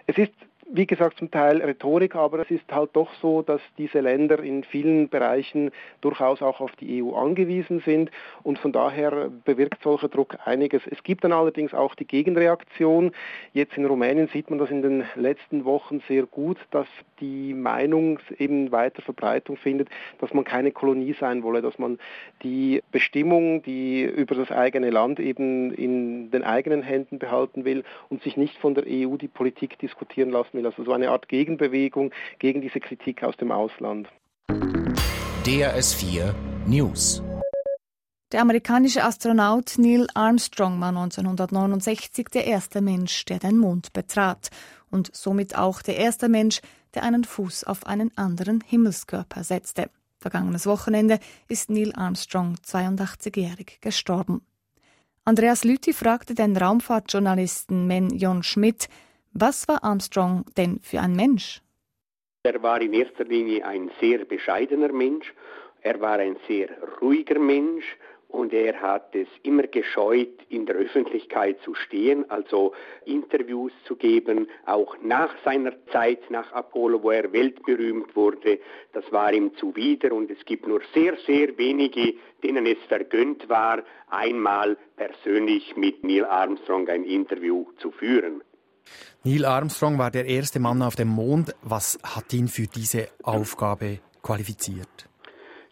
Es 0.06 0.18
ist 0.18 0.32
wie 0.72 0.86
gesagt, 0.86 1.18
zum 1.18 1.30
Teil 1.30 1.60
Rhetorik, 1.62 2.14
aber 2.14 2.40
es 2.40 2.50
ist 2.50 2.70
halt 2.70 2.90
doch 2.92 3.12
so, 3.20 3.42
dass 3.42 3.60
diese 3.76 4.00
Länder 4.00 4.38
in 4.40 4.62
vielen 4.62 5.08
Bereichen 5.08 5.72
durchaus 6.00 6.42
auch 6.42 6.60
auf 6.60 6.76
die 6.76 7.02
EU 7.02 7.14
angewiesen 7.14 7.80
sind 7.80 8.10
und 8.42 8.58
von 8.58 8.70
daher 8.72 9.30
bewirkt 9.44 9.82
solcher 9.82 10.08
Druck 10.08 10.36
einiges. 10.44 10.82
Es 10.88 11.02
gibt 11.02 11.24
dann 11.24 11.32
allerdings 11.32 11.74
auch 11.74 11.94
die 11.94 12.06
Gegenreaktion. 12.06 13.12
Jetzt 13.52 13.76
in 13.76 13.84
Rumänien 13.84 14.28
sieht 14.28 14.48
man 14.48 14.58
das 14.58 14.70
in 14.70 14.82
den 14.82 15.04
letzten 15.16 15.64
Wochen 15.64 16.02
sehr 16.06 16.26
gut, 16.26 16.58
dass 16.70 16.86
die 17.20 17.52
Meinung 17.52 18.20
eben 18.38 18.70
weiter 18.70 19.02
Verbreitung 19.02 19.56
findet, 19.56 19.88
dass 20.20 20.32
man 20.32 20.44
keine 20.44 20.70
Kolonie 20.70 21.14
sein 21.18 21.42
wolle, 21.42 21.62
dass 21.62 21.78
man 21.78 21.98
die 22.42 22.80
Bestimmung, 22.92 23.62
die 23.62 24.02
über 24.04 24.34
das 24.36 24.52
eigene 24.52 24.90
Land 24.90 25.18
eben 25.18 25.74
in 25.74 26.30
den 26.30 26.44
eigenen 26.44 26.82
Händen 26.82 27.18
behalten 27.18 27.64
will 27.64 27.82
und 28.08 28.22
sich 28.22 28.36
nicht 28.36 28.56
von 28.56 28.74
der 28.74 28.84
EU 28.86 29.16
die 29.16 29.28
Politik 29.28 29.78
diskutieren 29.78 30.30
lassen 30.30 30.59
will. 30.60 30.66
Also 30.66 30.84
so 30.84 30.92
eine 30.92 31.10
Art 31.10 31.28
Gegenbewegung 31.28 32.12
gegen 32.38 32.60
diese 32.60 32.80
Kritik 32.80 33.22
aus 33.22 33.36
dem 33.36 33.52
Ausland. 33.52 34.08
DRS4 35.44 36.34
News. 36.66 37.22
Der 38.32 38.42
amerikanische 38.42 39.02
Astronaut 39.02 39.74
Neil 39.78 40.06
Armstrong 40.14 40.80
war 40.80 40.90
1969 40.90 42.28
der 42.28 42.46
erste 42.46 42.80
Mensch, 42.80 43.24
der 43.24 43.40
den 43.40 43.58
Mond 43.58 43.92
betrat 43.92 44.50
und 44.90 45.14
somit 45.14 45.56
auch 45.56 45.82
der 45.82 45.96
erste 45.96 46.28
Mensch, 46.28 46.60
der 46.94 47.02
einen 47.02 47.24
Fuß 47.24 47.64
auf 47.64 47.86
einen 47.86 48.16
anderen 48.16 48.60
Himmelskörper 48.64 49.42
setzte. 49.42 49.90
Vergangenes 50.18 50.66
Wochenende 50.66 51.18
ist 51.48 51.70
Neil 51.70 51.92
Armstrong 51.94 52.56
82-jährig 52.64 53.78
gestorben. 53.80 54.42
Andreas 55.24 55.64
Lüthi 55.64 55.92
fragte 55.92 56.34
den 56.34 56.56
Raumfahrtjournalisten 56.56 57.86
Men 57.86 58.10
Jon 58.10 58.42
Schmidt, 58.42 58.88
was 59.32 59.68
war 59.68 59.82
Armstrong 59.84 60.44
denn 60.56 60.80
für 60.82 61.00
ein 61.00 61.14
Mensch? 61.14 61.62
Er 62.42 62.62
war 62.62 62.80
in 62.80 62.92
erster 62.92 63.24
Linie 63.24 63.66
ein 63.66 63.90
sehr 64.00 64.24
bescheidener 64.24 64.92
Mensch, 64.92 65.34
er 65.82 66.00
war 66.00 66.18
ein 66.18 66.36
sehr 66.46 66.68
ruhiger 67.00 67.38
Mensch 67.38 67.84
und 68.28 68.52
er 68.52 68.80
hat 68.80 69.14
es 69.14 69.28
immer 69.42 69.64
gescheut, 69.64 70.28
in 70.48 70.64
der 70.64 70.76
Öffentlichkeit 70.76 71.60
zu 71.62 71.74
stehen, 71.74 72.30
also 72.30 72.72
Interviews 73.04 73.72
zu 73.84 73.96
geben, 73.96 74.48
auch 74.66 74.96
nach 75.02 75.34
seiner 75.44 75.72
Zeit 75.86 76.30
nach 76.30 76.52
Apollo, 76.52 77.02
wo 77.02 77.10
er 77.10 77.32
weltberühmt 77.32 78.14
wurde. 78.14 78.60
Das 78.92 79.10
war 79.10 79.32
ihm 79.32 79.54
zuwider 79.56 80.12
und 80.12 80.30
es 80.30 80.44
gibt 80.44 80.66
nur 80.66 80.80
sehr, 80.94 81.16
sehr 81.26 81.58
wenige, 81.58 82.14
denen 82.42 82.66
es 82.66 82.78
vergönnt 82.88 83.48
war, 83.48 83.82
einmal 84.08 84.76
persönlich 84.96 85.76
mit 85.76 86.04
Neil 86.04 86.24
Armstrong 86.24 86.88
ein 86.88 87.04
Interview 87.04 87.66
zu 87.78 87.90
führen. 87.90 88.42
Neil 89.24 89.44
Armstrong 89.44 89.98
war 89.98 90.10
der 90.10 90.26
erste 90.26 90.60
Mann 90.60 90.82
auf 90.82 90.96
dem 90.96 91.08
Mond. 91.08 91.54
Was 91.62 91.98
hat 92.02 92.32
ihn 92.32 92.48
für 92.48 92.66
diese 92.66 93.08
Aufgabe 93.22 93.98
qualifiziert? 94.22 95.08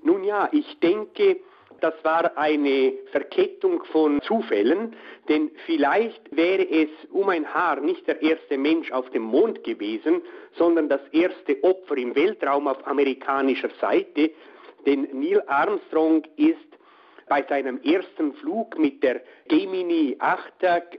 Nun 0.03 0.25
ja, 0.25 0.49
ich 0.53 0.79
denke, 0.81 1.39
das 1.81 1.95
war 2.03 2.37
eine 2.37 2.93
Verkettung 3.13 3.85
von 3.93 4.21
Zufällen, 4.23 4.97
denn 5.29 5.51
vielleicht 5.67 6.35
wäre 6.37 6.69
es 6.69 6.89
um 7.11 7.29
ein 7.29 7.53
Haar 7.55 7.81
nicht 7.81 8.07
der 8.07 8.21
erste 8.21 8.59
Mensch 8.59 8.91
auf 8.91 9.09
dem 9.11 9.23
Mond 9.23 9.63
gewesen, 9.65 10.23
sondern 10.57 10.89
das 10.89 11.01
erste 11.13 11.63
Opfer 11.63 11.97
im 11.97 12.15
Weltraum 12.17 12.67
auf 12.67 12.85
amerikanischer 12.87 13.71
Seite, 13.81 14.33
denn 14.87 15.09
Neil 15.13 15.43
Armstrong 15.47 16.25
ist 16.37 16.68
bei 17.29 17.45
seinem 17.49 17.81
ersten 17.83 18.35
Flug 18.35 18.79
mit 18.79 19.03
der 19.03 19.23
Gemini 19.49 20.17
8 20.19 20.53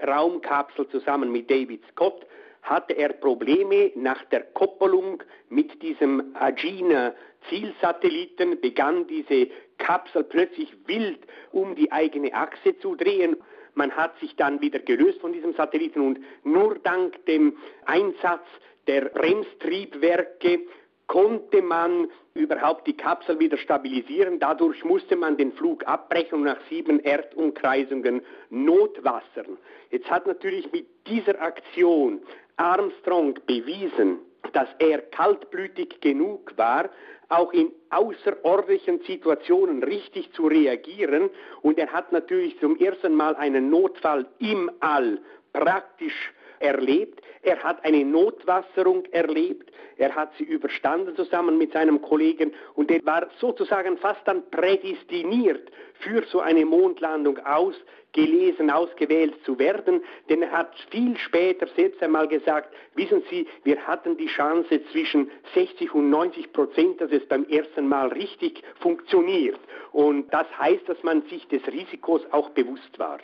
Raumkapsel 0.06 0.88
zusammen 0.89 1.32
mit 1.32 1.50
David 1.50 1.82
Scott 1.92 2.26
hatte 2.62 2.94
er 2.94 3.13
Probleme 3.13 3.92
nach 3.96 4.24
der 4.26 4.42
Koppelung 4.42 5.24
mit 5.50 5.82
diesem 5.82 6.36
Agena 6.36 7.13
Zielsatelliten, 7.48 8.60
begann 8.60 9.08
diese 9.08 9.48
Kapsel 9.78 10.24
plötzlich 10.26 10.72
wild 10.86 11.20
um 11.52 11.76
die 11.76 11.92
eigene 11.92 12.34
Achse 12.34 12.78
zu 12.80 12.96
drehen. 12.96 13.38
Man 13.76 13.92
hat 13.92 14.20
sich 14.20 14.36
dann 14.36 14.62
wieder 14.62 14.80
gelöst 14.80 15.22
von 15.22 15.32
diesem 15.32 15.54
Satelliten 15.54 16.02
und 16.02 16.20
nur 16.44 16.78
dank 16.80 17.26
dem 17.26 17.58
Einsatz 17.86 18.46
der 18.88 19.06
Bremstriebwerke 19.06 20.62
konnte 21.10 21.63
man 21.63 22.08
überhaupt 22.36 22.88
die 22.88 22.95
Kapsel 22.95 23.39
wieder 23.39 23.58
stabilisieren. 23.58 24.39
Dadurch 24.39 24.86
musste 24.86 25.15
man 25.15 25.36
den 25.36 25.52
Flug 25.52 25.86
abbrechen 25.86 26.36
und 26.36 26.43
nach 26.43 26.60
sieben 26.69 27.00
Erdumkreisungen 27.00 28.22
notwassern. 28.52 29.58
Jetzt 29.89 30.10
hat 30.10 30.28
natürlich 30.28 30.72
mit 30.72 30.86
dieser 31.08 31.41
Aktion 31.41 32.22
Armstrong 32.58 33.39
bewiesen, 33.48 34.19
dass 34.54 34.69
er 34.78 35.00
kaltblütig 35.00 36.00
genug 36.00 36.56
war, 36.58 36.89
auch 37.28 37.52
in 37.54 37.72
außerordentlichen 37.89 39.02
Situationen 39.02 39.84
richtig 39.84 40.32
zu 40.34 40.45
reagieren. 40.45 41.32
Und 41.63 41.80
er 41.80 41.91
hat 41.91 42.12
natürlich 42.12 42.60
zum 42.60 42.78
ersten 42.78 43.15
Mal 43.15 43.36
einen 43.36 43.72
Notfall 43.72 44.28
im 44.38 44.69
All 44.80 45.19
praktisch 45.54 46.34
erlebt. 46.60 47.22
Er 47.41 47.63
hat 47.63 47.84
eine 47.86 48.04
Notwasserung 48.04 49.06
erlebt. 49.12 49.72
Er 49.98 50.15
hat 50.15 50.32
sie 50.38 50.45
überstanden 50.45 51.15
zusammen 51.15 51.58
mit 51.58 51.74
seinem 51.74 52.02
Kollegen 52.02 52.54
und 52.76 52.89
er 52.89 53.06
war 53.06 53.28
sozusagen 53.39 53.98
fast 53.98 54.22
dann 54.26 54.50
prädestiniert 54.50 55.69
für 56.00 56.24
so 56.24 56.39
eine 56.39 56.65
Mondlandung 56.65 57.38
ausgelesen, 57.39 58.72
ausgewählt 58.72 59.36
zu 59.43 59.60
werden, 59.60 60.02
denn 60.30 60.41
er 60.41 60.52
hat 60.52 60.74
viel 60.89 61.17
später 61.17 61.67
selbst 61.76 62.02
einmal 62.02 62.28
gesagt, 62.30 62.74
wissen 62.95 63.24
Sie, 63.30 63.45
wir 63.63 63.86
hatten 63.86 64.15
die 64.15 64.28
Chance 64.28 64.82
zwischen 64.91 65.30
60 65.54 65.93
und 65.93 66.10
90 66.10 66.54
Prozent, 66.54 67.02
dass 67.02 67.12
es 67.12 67.26
beim 67.28 67.43
ersten 67.50 67.88
Mal 67.88 68.08
richtig 68.08 68.63
funktioniert. 68.80 69.60
Und 69.91 70.34
das 70.34 70.48
heißt, 70.58 70.88
dass 70.88 71.02
man 71.04 71.24
sich 71.24 71.45
des 71.50 71.65
Risikos 71.67 72.22
auch 72.32 72.52
bewusst 72.52 72.98
war. 72.98 73.19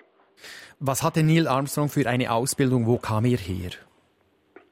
Was 0.80 1.04
hatte 1.04 1.24
Neil 1.24 1.48
Armstrong 1.48 1.90
für 1.90 2.08
eine 2.08 2.32
Ausbildung? 2.32 2.86
Wo 2.86 2.98
kam 2.98 3.26
er 3.26 3.38
her? 3.38 3.72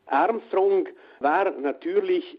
Armstrong 0.08 0.88
war 1.19 1.52
natürlich 1.52 2.38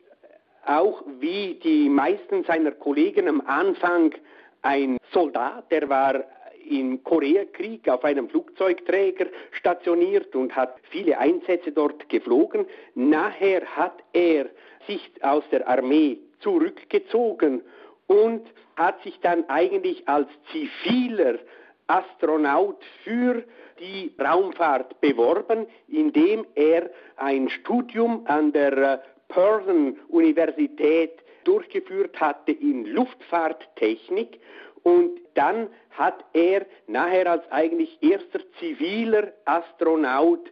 auch 0.66 1.02
wie 1.20 1.60
die 1.62 1.88
meisten 1.88 2.44
seiner 2.44 2.72
Kollegen 2.72 3.28
am 3.28 3.40
Anfang 3.42 4.14
ein 4.62 4.98
Soldat, 5.12 5.70
der 5.70 5.88
war 5.88 6.24
im 6.68 7.04
Koreakrieg 7.04 7.88
auf 7.88 8.04
einem 8.04 8.28
Flugzeugträger 8.28 9.26
stationiert 9.52 10.34
und 10.34 10.56
hat 10.56 10.76
viele 10.90 11.18
Einsätze 11.18 11.72
dort 11.72 12.08
geflogen. 12.08 12.66
Nachher 12.94 13.64
hat 13.76 14.02
er 14.12 14.46
sich 14.86 15.10
aus 15.22 15.44
der 15.50 15.68
Armee 15.68 16.18
zurückgezogen 16.40 17.62
und 18.06 18.46
hat 18.76 19.02
sich 19.02 19.18
dann 19.20 19.48
eigentlich 19.48 20.08
als 20.08 20.28
ziviler 20.52 21.38
Astronaut 21.86 22.82
für 23.02 23.44
die 23.78 24.12
Raumfahrt 24.20 25.00
beworben, 25.00 25.66
indem 25.88 26.46
er 26.54 26.90
ein 27.16 27.48
Studium 27.48 28.24
an 28.26 28.52
der 28.52 28.76
äh, 28.76 28.98
Pearson 29.28 29.98
Universität 30.08 31.22
durchgeführt 31.44 32.20
hatte 32.20 32.52
in 32.52 32.86
Luftfahrttechnik. 32.86 34.40
Und 34.82 35.18
dann 35.34 35.68
hat 35.90 36.24
er 36.32 36.66
nachher 36.86 37.30
als 37.30 37.50
eigentlich 37.50 37.98
erster 38.02 38.40
ziviler 38.58 39.32
Astronaut 39.44 40.50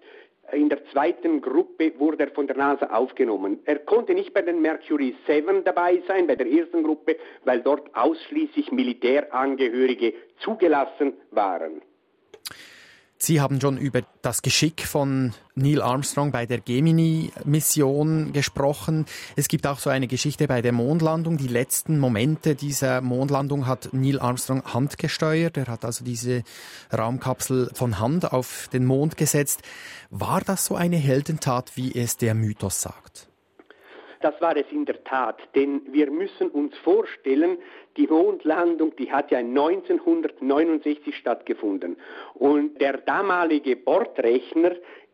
in 0.51 0.69
der 0.69 0.85
zweiten 0.87 1.41
Gruppe 1.41 1.93
wurde 1.99 2.25
er 2.25 2.31
von 2.33 2.47
der 2.47 2.57
NASA 2.57 2.87
aufgenommen. 2.87 3.61
Er 3.65 3.79
konnte 3.79 4.13
nicht 4.13 4.35
bei 4.35 4.43
den 4.43 4.61
Mercury 4.61 5.15
7 5.27 5.65
dabei 5.65 6.03
sein, 6.09 6.27
bei 6.27 6.37
der 6.37 6.51
ersten 6.51 6.83
Gruppe, 6.83 7.17
weil 7.45 7.61
dort 7.63 7.95
ausschließlich 7.95 8.73
Militärangehörige 8.73 10.13
zugelassen 10.41 11.15
waren. 11.31 11.81
Sie 13.25 13.41
haben 13.41 13.61
schon 13.61 13.79
über 13.79 14.03
das 14.23 14.43
Geschick 14.43 14.85
von 14.85 15.33
Neil 15.55 15.81
Armstrong 15.81 16.33
bei 16.33 16.45
der 16.45 16.59
Gemini-Mission 16.59 18.33
gesprochen. 18.33 19.07
Es 19.37 19.47
gibt 19.47 19.65
auch 19.69 19.79
so 19.79 19.91
eine 19.91 20.09
Geschichte 20.09 20.49
bei 20.49 20.61
der 20.61 20.73
Mondlandung. 20.73 21.37
Die 21.37 21.47
letzten 21.47 22.01
Momente 22.01 22.57
dieser 22.57 23.01
Mondlandung 23.01 23.69
hat 23.69 23.91
Neil 23.93 24.19
Armstrong 24.19 24.65
handgesteuert. 24.65 25.57
Er 25.57 25.69
hat 25.69 25.85
also 25.85 26.05
diese 26.05 26.43
Raumkapsel 26.93 27.71
von 27.75 28.01
Hand 28.01 28.33
auf 28.33 28.69
den 28.73 28.85
Mond 28.85 29.17
gesetzt. 29.17 29.63
War 30.11 30.41
das 30.41 30.65
so 30.65 30.75
eine 30.75 30.97
Heldentat, 30.97 31.77
wie 31.77 31.95
es 31.95 32.17
der 32.17 32.35
Mythos 32.35 32.83
sagt? 32.83 33.32
Das 34.23 34.41
war 34.41 34.57
es 34.57 34.67
in 34.71 34.85
der 34.85 35.03
Tat, 35.05 35.41
denn 35.55 35.83
wir 35.93 36.11
müssen 36.11 36.49
uns 36.51 36.77
vorstellen, 36.79 37.59
die 37.97 38.07
Mondlandung, 38.07 38.95
die 38.97 39.13
hat 39.13 39.31
ja 39.33 39.39
1969 39.39 41.17
stattgefunden 41.17 41.97
und 42.35 42.81
der 42.81 42.99
damalige 42.99 43.77
Bordrechner 43.77 44.73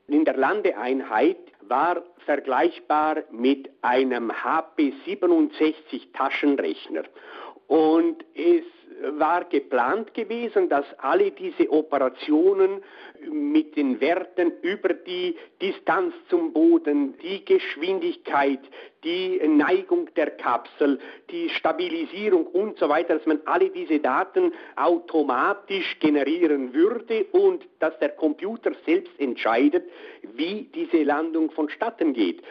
in 0.08 0.24
der 0.24 0.36
Landeeinheit 0.36 1.38
war 1.62 2.02
vergleichbar 2.24 3.24
mit 3.30 3.70
einem 3.82 4.30
HP67 4.30 6.12
Taschenrechner. 6.12 7.04
Und 7.66 8.24
es 8.34 8.64
war 9.18 9.44
geplant 9.44 10.14
gewesen, 10.14 10.68
dass 10.68 10.84
alle 10.98 11.30
diese 11.30 11.70
Operationen 11.70 12.82
mit 13.30 13.76
den 13.76 14.00
Werten 14.00 14.52
über 14.62 14.94
die 14.94 15.36
Distanz 15.60 16.14
zum 16.28 16.52
Boden, 16.52 17.14
die 17.18 17.44
Geschwindigkeit, 17.44 18.60
die 19.04 19.40
Neigung 19.46 20.12
der 20.14 20.30
Kapsel, 20.32 20.98
die 21.30 21.48
Stabilisierung 21.50 22.46
und 22.46 22.78
so 22.78 22.88
weiter, 22.88 23.16
dass 23.16 23.26
man 23.26 23.40
alle 23.44 23.70
diese 23.70 24.00
Daten 24.00 24.52
automatisch 24.76 25.98
generieren 26.00 26.74
würde 26.74 27.26
und 27.32 27.64
dass 27.78 27.96
der 28.00 28.10
Computer 28.10 28.72
selbst 28.84 29.12
entscheidet, 29.20 29.84
wie 30.34 30.68
diese 30.74 31.02
Landung 31.04 31.50
vonstatten 31.50 32.12
geht. 32.12 32.42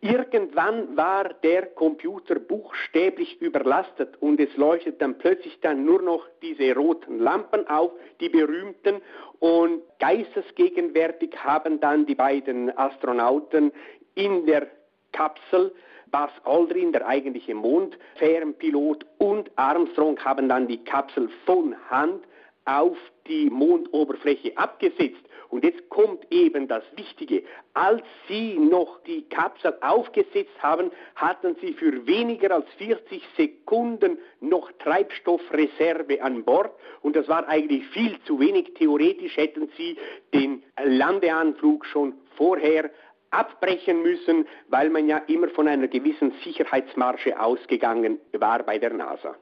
Irgendwann 0.00 0.96
war 0.96 1.32
der 1.42 1.66
Computer 1.66 2.36
buchstäblich 2.38 3.40
überlastet 3.40 4.16
und 4.20 4.38
es 4.40 4.54
leuchtet 4.56 5.00
dann 5.00 5.16
plötzlich 5.18 5.58
dann 5.60 5.84
nur 5.84 6.02
noch 6.02 6.26
diese 6.42 6.74
roten 6.74 7.18
Lampen 7.18 7.66
auf, 7.66 7.92
die 8.20 8.28
berühmten, 8.28 9.00
und 9.38 9.82
geistesgegenwärtig 9.98 11.36
haben 11.42 11.80
dann 11.80 12.06
die 12.06 12.14
beiden 12.14 12.76
Astronauten 12.76 13.72
in 14.14 14.46
der 14.46 14.66
Kapsel 15.12 15.72
Buzz 16.10 16.30
Aldrin, 16.44 16.92
der 16.92 17.06
eigentliche 17.06 17.54
Mondfährenpilot, 17.54 19.04
und 19.18 19.50
Armstrong 19.56 20.18
haben 20.24 20.48
dann 20.48 20.68
die 20.68 20.84
Kapsel 20.84 21.28
von 21.44 21.74
Hand 21.90 22.22
auf 22.66 22.96
die 23.26 23.48
Mondoberfläche 23.48 24.56
abgesetzt. 24.56 25.22
Und 25.48 25.64
jetzt 25.64 25.88
kommt 25.88 26.26
eben 26.30 26.66
das 26.66 26.82
Wichtige. 26.96 27.44
Als 27.72 28.02
sie 28.28 28.58
noch 28.58 29.00
die 29.04 29.22
Kapsel 29.28 29.76
aufgesetzt 29.80 30.60
haben, 30.60 30.90
hatten 31.14 31.56
sie 31.60 31.72
für 31.72 32.06
weniger 32.06 32.50
als 32.52 32.66
40 32.78 33.22
Sekunden 33.36 34.18
noch 34.40 34.70
Treibstoffreserve 34.80 36.20
an 36.22 36.44
Bord. 36.44 36.72
Und 37.02 37.14
das 37.16 37.28
war 37.28 37.48
eigentlich 37.48 37.86
viel 37.88 38.20
zu 38.24 38.40
wenig. 38.40 38.74
Theoretisch 38.74 39.36
hätten 39.36 39.70
sie 39.76 39.96
den 40.34 40.64
Landeanflug 40.82 41.86
schon 41.86 42.14
vorher 42.36 42.90
abbrechen 43.30 44.02
müssen, 44.02 44.46
weil 44.68 44.90
man 44.90 45.08
ja 45.08 45.18
immer 45.28 45.48
von 45.48 45.68
einer 45.68 45.88
gewissen 45.88 46.32
Sicherheitsmarge 46.44 47.38
ausgegangen 47.38 48.18
war 48.32 48.62
bei 48.62 48.78
der 48.78 48.92
NASA. 48.92 49.36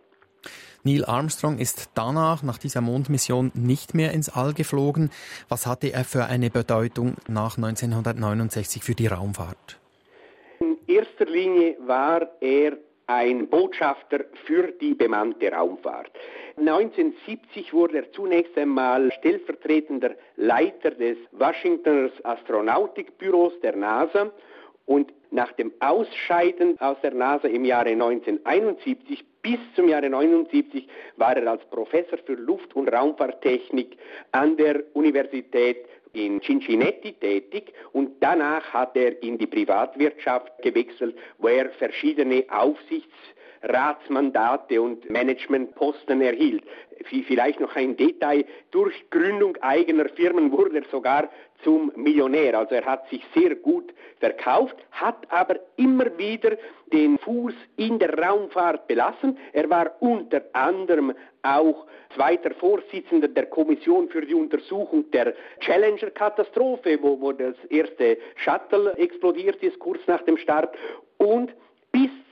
Neil 0.86 1.06
Armstrong 1.06 1.56
ist 1.56 1.88
danach, 1.94 2.42
nach 2.42 2.58
dieser 2.58 2.82
Mondmission, 2.82 3.50
nicht 3.54 3.94
mehr 3.94 4.12
ins 4.12 4.28
All 4.28 4.52
geflogen. 4.52 5.10
Was 5.48 5.66
hatte 5.66 5.90
er 5.94 6.04
für 6.04 6.26
eine 6.26 6.50
Bedeutung 6.50 7.14
nach 7.26 7.56
1969 7.56 8.84
für 8.84 8.94
die 8.94 9.06
Raumfahrt? 9.06 9.80
In 10.60 10.76
erster 10.86 11.24
Linie 11.24 11.78
war 11.86 12.28
er 12.42 12.76
ein 13.06 13.48
Botschafter 13.48 14.26
für 14.44 14.72
die 14.72 14.92
bemannte 14.92 15.50
Raumfahrt. 15.50 16.10
1970 16.58 17.72
wurde 17.72 17.98
er 17.98 18.12
zunächst 18.12 18.56
einmal 18.58 19.10
stellvertretender 19.12 20.10
Leiter 20.36 20.90
des 20.90 21.16
Washingtoners 21.32 22.12
Astronautikbüros 22.24 23.58
der 23.62 23.74
NASA 23.74 24.30
und 24.84 25.10
nach 25.34 25.52
dem 25.52 25.72
Ausscheiden 25.80 26.80
aus 26.80 26.96
der 27.02 27.12
NASA 27.12 27.48
im 27.48 27.64
Jahre 27.64 27.90
1971 27.90 29.24
bis 29.42 29.58
zum 29.74 29.88
Jahre 29.88 30.06
1979 30.06 30.88
war 31.16 31.36
er 31.36 31.50
als 31.50 31.64
Professor 31.66 32.18
für 32.18 32.34
Luft- 32.34 32.74
und 32.74 32.88
Raumfahrttechnik 32.88 33.98
an 34.32 34.56
der 34.56 34.82
Universität 34.94 35.86
in 36.12 36.40
Cincinnati 36.40 37.12
tätig 37.12 37.72
und 37.92 38.12
danach 38.20 38.72
hat 38.72 38.96
er 38.96 39.20
in 39.22 39.36
die 39.36 39.48
Privatwirtschaft 39.48 40.62
gewechselt, 40.62 41.16
wo 41.38 41.48
er 41.48 41.70
verschiedene 41.70 42.44
Aufsichts 42.48 43.12
Ratsmandate 43.64 44.80
und 44.80 45.08
Managementposten 45.10 46.20
erhielt. 46.20 46.64
Vielleicht 47.26 47.60
noch 47.60 47.74
ein 47.76 47.96
Detail. 47.96 48.44
Durch 48.70 49.10
Gründung 49.10 49.56
eigener 49.60 50.08
Firmen 50.10 50.52
wurde 50.52 50.78
er 50.78 50.84
sogar 50.90 51.28
zum 51.62 51.92
Millionär. 51.96 52.58
Also 52.58 52.74
er 52.74 52.84
hat 52.84 53.08
sich 53.08 53.22
sehr 53.34 53.54
gut 53.56 53.92
verkauft, 54.20 54.76
hat 54.92 55.26
aber 55.30 55.56
immer 55.76 56.16
wieder 56.18 56.56
den 56.92 57.18
Fuß 57.18 57.54
in 57.76 57.98
der 57.98 58.16
Raumfahrt 58.18 58.86
belassen. 58.86 59.38
Er 59.52 59.68
war 59.68 59.92
unter 60.00 60.42
anderem 60.52 61.14
auch 61.42 61.86
zweiter 62.14 62.54
Vorsitzender 62.54 63.28
der 63.28 63.46
Kommission 63.46 64.08
für 64.08 64.22
die 64.22 64.34
Untersuchung 64.34 65.10
der 65.10 65.34
Challenger-Katastrophe, 65.60 66.98
wo, 67.02 67.20
wo 67.20 67.32
das 67.32 67.56
erste 67.68 68.18
Shuttle 68.36 68.92
explodiert 68.96 69.62
ist, 69.62 69.78
kurz 69.78 70.00
nach 70.06 70.22
dem 70.22 70.36
Start. 70.36 70.74
Und 71.18 71.52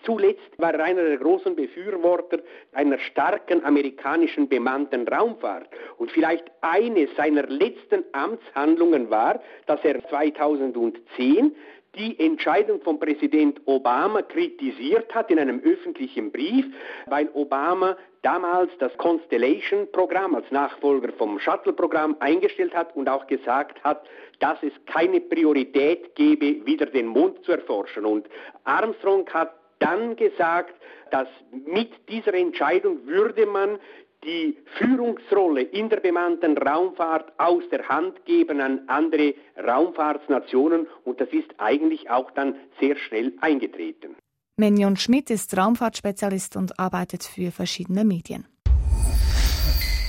zuletzt 0.05 0.59
war 0.59 0.75
er 0.75 0.85
einer 0.85 1.05
der 1.05 1.19
großen 1.19 1.57
Befürworter 1.57 2.39
einer 2.73 2.99
starken 2.99 3.65
amerikanischen 3.65 4.49
bemannten 4.49 5.07
Raumfahrt. 5.09 5.69
Und 5.99 6.11
vielleicht 6.11 6.45
eine 6.61 7.09
seiner 7.17 7.45
letzten 7.45 8.05
Amtshandlungen 8.13 9.11
war, 9.11 9.41
dass 9.67 9.85
er 9.85 10.07
2010 10.09 11.55
die 11.95 12.19
Entscheidung 12.21 12.81
von 12.81 12.99
Präsident 12.99 13.61
Obama 13.67 14.23
kritisiert 14.23 15.15
hat 15.15 15.31
in 15.31 15.39
einem 15.39 15.61
öffentlichen 15.61 16.33
Brief, 16.33 16.65
weil 17.07 17.29
Obama 17.35 17.97
damals 18.23 18.71
das 18.79 18.97
Constellation-Programm 18.97 20.35
als 20.35 20.51
Nachfolger 20.51 21.13
vom 21.13 21.39
Shuttle-Programm 21.39 22.17
eingestellt 22.21 22.75
hat 22.75 22.97
und 22.97 23.09
auch 23.09 23.27
gesagt 23.27 23.83
hat, 23.85 24.07
dass 24.39 24.57
es 24.63 24.73
keine 24.87 25.21
Priorität 25.21 26.15
gebe, 26.15 26.65
wieder 26.65 26.87
den 26.87 27.09
Mond 27.09 27.45
zu 27.45 27.53
erforschen. 27.53 28.07
Und 28.07 28.27
Armstrong 28.65 29.29
hat 29.31 29.53
dann 29.83 30.17
gesagt, 30.17 30.75
dass 31.11 31.29
mit 31.67 31.91
dieser 32.09 32.35
Entscheidung 32.35 33.07
würde 33.07 33.47
man 33.47 33.79
die 34.25 34.57
Führungsrolle 34.79 35.63
in 35.63 35.89
der 35.89 35.99
bemannten 35.99 36.57
Raumfahrt 36.57 37.33
aus 37.39 37.65
der 37.71 37.89
Hand 37.89 38.25
geben 38.25 38.61
an 38.61 38.83
andere 38.87 39.35
Raumfahrtsnationen 39.57 40.87
und 41.05 41.21
das 41.21 41.29
ist 41.33 41.51
eigentlich 41.59 42.09
auch 42.09 42.31
dann 42.31 42.55
sehr 42.81 42.97
schnell 42.97 43.33
eingetreten. 43.41 44.17
Menjon 44.57 44.97
Schmidt 44.97 45.31
ist 45.31 45.57
Raumfahrtspezialist 45.57 46.57
und 46.57 46.79
arbeitet 46.79 47.25
für 47.25 47.51
verschiedene 47.51 48.05
Medien. 48.05 48.47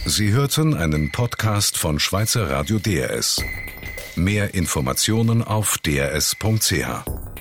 Sie 0.06 0.34
hörten 0.34 0.76
einen 0.76 1.12
Podcast 1.12 1.78
von 1.78 1.98
Schweizer 1.98 2.50
Radio 2.50 2.78
DRS. 2.78 3.42
Mehr 4.16 4.54
Informationen 4.54 5.42
auf 5.42 5.78
drs.ch. 5.78 7.33